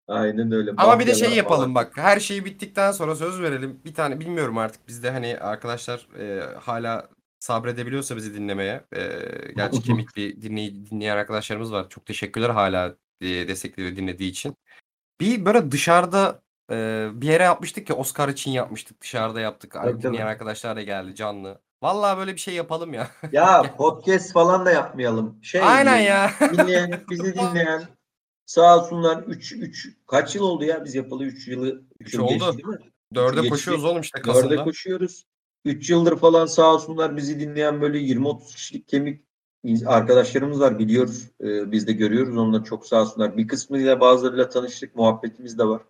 [0.08, 0.72] Aynen öyle.
[0.78, 1.76] Ama bir de şey yapalım falan.
[1.76, 1.98] bak.
[1.98, 3.80] Her şey bittikten sonra söz verelim.
[3.86, 7.10] Bir tane bilmiyorum artık bizde hani arkadaşlar e, hala
[7.40, 8.84] sabredebiliyorsa bizi dinlemeye.
[8.96, 9.02] E,
[9.56, 11.90] gerçi kemikli dinley dinleyen arkadaşlarımız var.
[11.90, 14.56] Çok teşekkürler hala e, destekli ve dinlediği için.
[15.22, 19.02] Bir böyle dışarıda e, bir yere yapmıştık ya Oscar için yapmıştık.
[19.02, 19.72] Dışarıda yaptık.
[19.72, 21.62] Tabii, dinleyen arkadaşlar da geldi canlı.
[21.86, 23.08] Vallahi böyle bir şey yapalım ya.
[23.32, 25.40] Ya podcast falan da yapmayalım.
[25.42, 26.32] Şey Aynen ya.
[26.54, 27.84] Dinleyen, bizi dinleyen
[28.46, 32.22] sağ olsunlar 3 3 kaç yıl oldu ya biz yapalı 3 yılı 3 Üç yıl
[32.22, 32.34] oldu.
[32.34, 32.78] geçti değil mi?
[33.16, 33.50] Dörde Geçti.
[33.50, 34.64] koşuyoruz oğlum işte Dörde Kasım'da.
[34.64, 35.26] koşuyoruz.
[35.66, 39.22] 3 yıldır falan sağ olsunlar bizi dinleyen böyle 20-30 kişilik kemik
[39.86, 41.24] arkadaşlarımız var biliyoruz.
[41.42, 42.38] Ee, biz de görüyoruz.
[42.38, 43.38] Onlar çok sağ olsunlar.
[43.38, 44.96] Bir kısmıyla bazılarıyla tanıştık.
[44.96, 45.82] Muhabbetimiz de var.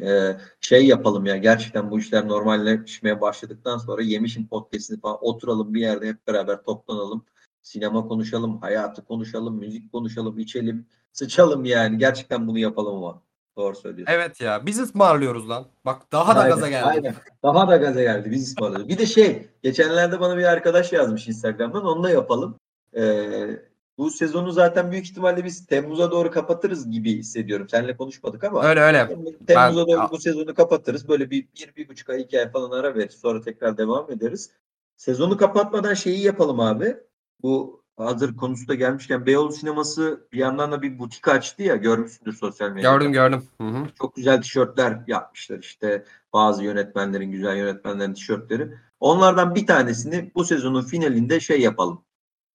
[0.00, 5.80] Ee, şey yapalım ya gerçekten bu işler normalleşmeye başladıktan sonra Yemiş'in podcast'ini falan oturalım bir
[5.80, 7.24] yerde hep beraber toplanalım.
[7.62, 11.98] Sinema konuşalım, hayatı konuşalım, müzik konuşalım, içelim, sıçalım yani.
[11.98, 13.22] Gerçekten bunu yapalım ama.
[13.56, 14.14] Doğru söylüyorsun.
[14.14, 14.66] Evet ya.
[14.66, 15.66] Biz ısmarlıyoruz lan.
[15.84, 16.86] Bak daha da Aynen, gaza geldik.
[16.86, 17.14] aynen.
[17.42, 18.30] Daha da gaza geldi.
[18.30, 18.88] Biz ısmarladık.
[18.88, 21.84] Bir de şey, geçenlerde bana bir arkadaş yazmış Instagram'dan.
[21.84, 22.56] Onu da yapalım.
[22.96, 23.62] Ee,
[24.02, 27.68] bu sezonu zaten büyük ihtimalle biz Temmuz'a doğru kapatırız gibi hissediyorum.
[27.68, 28.62] Seninle konuşmadık ama.
[28.62, 29.06] Öyle öyle.
[29.46, 31.08] Temmuz'a Ben- doğru bu sezonu kapatırız.
[31.08, 33.14] Böyle bir, bir, bir buçuk ay, iki ay falan ara veririz.
[33.14, 34.50] Sonra tekrar devam ederiz.
[34.96, 36.96] Sezonu kapatmadan şeyi yapalım abi.
[37.42, 42.32] Bu hazır konusu da gelmişken Beyoğlu Sineması bir yandan da bir butik açtı ya görmüşsündür
[42.32, 42.96] sosyal medyada.
[42.96, 43.42] Gördüm gördüm.
[43.60, 43.86] Hı hı.
[43.98, 46.04] Çok güzel tişörtler yapmışlar işte.
[46.32, 48.68] Bazı yönetmenlerin, güzel yönetmenlerin tişörtleri.
[49.00, 52.04] Onlardan bir tanesini bu sezonun finalinde şey yapalım.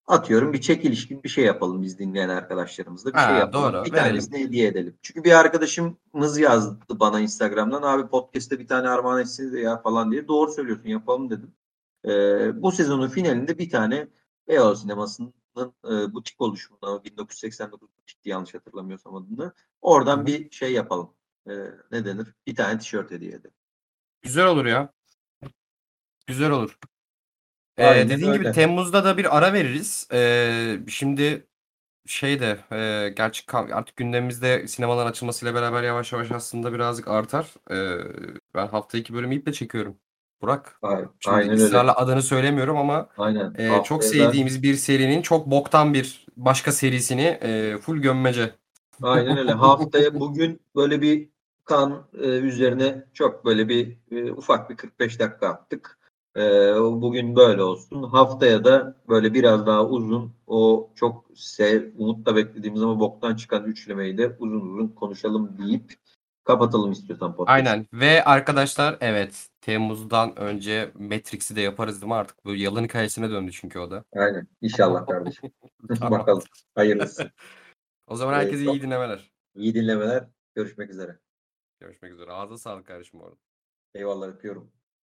[0.08, 3.10] Atıyorum bir çekiliş gibi bir şey yapalım biz dinleyen arkadaşlarımızla.
[3.14, 3.74] Bir Ha, şey yapalım.
[3.74, 4.10] doğru, Bir verelim.
[4.10, 4.98] tanesini hediye edelim.
[5.02, 7.82] Çünkü bir arkadaşımız yazdı bana Instagram'dan.
[7.82, 10.28] Abi podcast'te bir tane armağan etsiniz ya falan diye.
[10.28, 11.54] Doğru söylüyorsun yapalım dedim.
[12.06, 14.08] Ee, bu sezonun finalinde bir tane
[14.48, 15.34] Beyoğlu Sineması'nın
[15.86, 19.54] e, butik oluşumuna 1989 butikti yanlış hatırlamıyorsam adını.
[19.82, 20.26] Oradan hı.
[20.26, 21.10] bir şey yapalım.
[21.50, 21.54] Ee,
[21.92, 22.28] ne denir?
[22.48, 23.56] Bir tane tişört hediye edelim.
[24.22, 24.94] Güzel olur ya.
[26.28, 26.78] Güzel olur.
[27.78, 28.52] Ee, Aynen dediğin gibi öyle.
[28.52, 30.08] Temmuz'da da bir ara veririz.
[30.14, 31.48] Ee, şimdi
[32.06, 37.48] şey de e, gerçi ka- artık gündemimizde sinemaların açılmasıyla beraber yavaş yavaş aslında birazcık artar.
[37.72, 37.98] Ee,
[38.56, 39.96] ben hafta iki bölümü iple çekiyorum.
[40.42, 40.80] Burak.
[40.82, 41.64] Aynen, Şimdi aynen öyle.
[41.64, 43.54] ısrarla adını söylemiyorum ama Aynen.
[43.58, 48.52] e, çok Haftaya da- sevdiğimiz bir serinin çok boktan bir başka serisini e, full gömmece.
[49.02, 49.52] Aynen öyle.
[49.54, 51.30] Haftaya bugün böyle bir
[51.66, 55.98] kan e, üzerine çok böyle bir e, ufak bir 45 dakika attık.
[56.38, 58.04] E, bugün böyle olsun.
[58.04, 64.18] Haftaya da böyle biraz daha uzun o çok sev, umutla beklediğimiz ama boktan çıkan üçlemeyi
[64.18, 65.94] de uzun uzun konuşalım deyip
[66.44, 67.56] kapatalım istiyorsan podcast.
[67.56, 72.46] Aynen ve arkadaşlar evet Temmuz'dan önce Matrix'i de yaparız değil mi artık?
[72.46, 74.04] Bu yalın hikayesine döndü çünkü o da.
[74.16, 74.48] Aynen.
[74.62, 75.52] İnşallah kardeşim.
[76.00, 76.12] Tamam.
[76.20, 76.44] Bakalım.
[76.76, 77.32] Hayırlısı.
[78.08, 79.32] O zaman herkese iyi dinlemeler.
[79.56, 80.28] İyi dinlemeler.
[80.56, 81.20] Görüşmek üzere.
[81.80, 82.32] Görüşmek üzere.
[82.32, 83.36] Ağzına sağlık kardeşim orada.
[83.96, 84.72] Eyvallah öpüyorum.